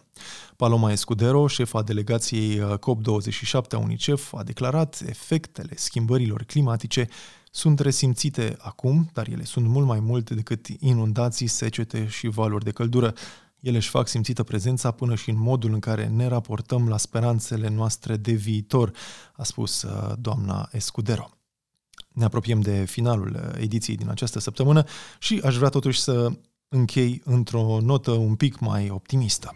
Paloma 0.55 0.91
Escudero, 0.91 1.47
șefa 1.47 1.81
delegației 1.81 2.59
uh, 2.59 2.73
COP27 2.73 3.71
a 3.71 3.77
UNICEF, 3.77 4.33
a 4.33 4.43
declarat 4.43 5.03
efectele 5.05 5.75
schimbărilor 5.75 6.43
climatice 6.43 7.07
sunt 7.51 7.79
resimțite 7.79 8.55
acum, 8.59 9.09
dar 9.13 9.27
ele 9.27 9.43
sunt 9.43 9.67
mult 9.67 9.85
mai 9.85 9.99
multe 9.99 10.33
decât 10.33 10.67
inundații, 10.79 11.47
secete 11.47 12.07
și 12.07 12.27
valuri 12.27 12.63
de 12.63 12.71
căldură. 12.71 13.13
Ele 13.59 13.77
își 13.77 13.89
fac 13.89 14.07
simțită 14.07 14.43
prezența 14.43 14.91
până 14.91 15.15
și 15.15 15.29
în 15.29 15.39
modul 15.39 15.73
în 15.73 15.79
care 15.79 16.07
ne 16.07 16.27
raportăm 16.27 16.87
la 16.87 16.97
speranțele 16.97 17.69
noastre 17.69 18.17
de 18.17 18.31
viitor, 18.31 18.91
a 19.33 19.43
spus 19.43 19.81
uh, 19.81 20.13
doamna 20.19 20.69
Escudero. 20.71 21.29
Ne 22.09 22.23
apropiem 22.23 22.61
de 22.61 22.85
finalul 22.85 23.35
uh, 23.35 23.61
ediției 23.61 23.97
din 23.97 24.09
această 24.09 24.39
săptămână 24.39 24.83
și 25.19 25.41
aș 25.43 25.55
vrea 25.55 25.69
totuși 25.69 25.99
să 25.99 26.31
închei 26.67 27.21
într-o 27.25 27.79
notă 27.81 28.11
un 28.11 28.35
pic 28.35 28.59
mai 28.59 28.89
optimistă. 28.89 29.51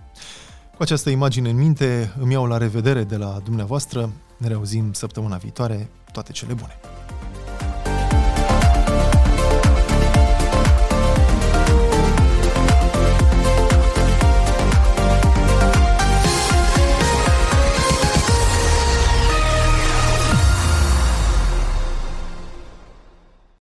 Cu 0.75 0.83
această 0.83 1.09
imagine 1.09 1.49
în 1.49 1.57
minte, 1.57 2.13
îmi 2.19 2.31
iau 2.31 2.45
la 2.45 2.57
revedere 2.57 3.03
de 3.03 3.17
la 3.17 3.39
dumneavoastră. 3.43 4.11
Ne 4.37 4.47
reauzim 4.47 4.93
săptămâna 4.93 5.37
viitoare. 5.37 5.89
Toate 6.11 6.31
cele 6.31 6.53
bune! 6.53 6.88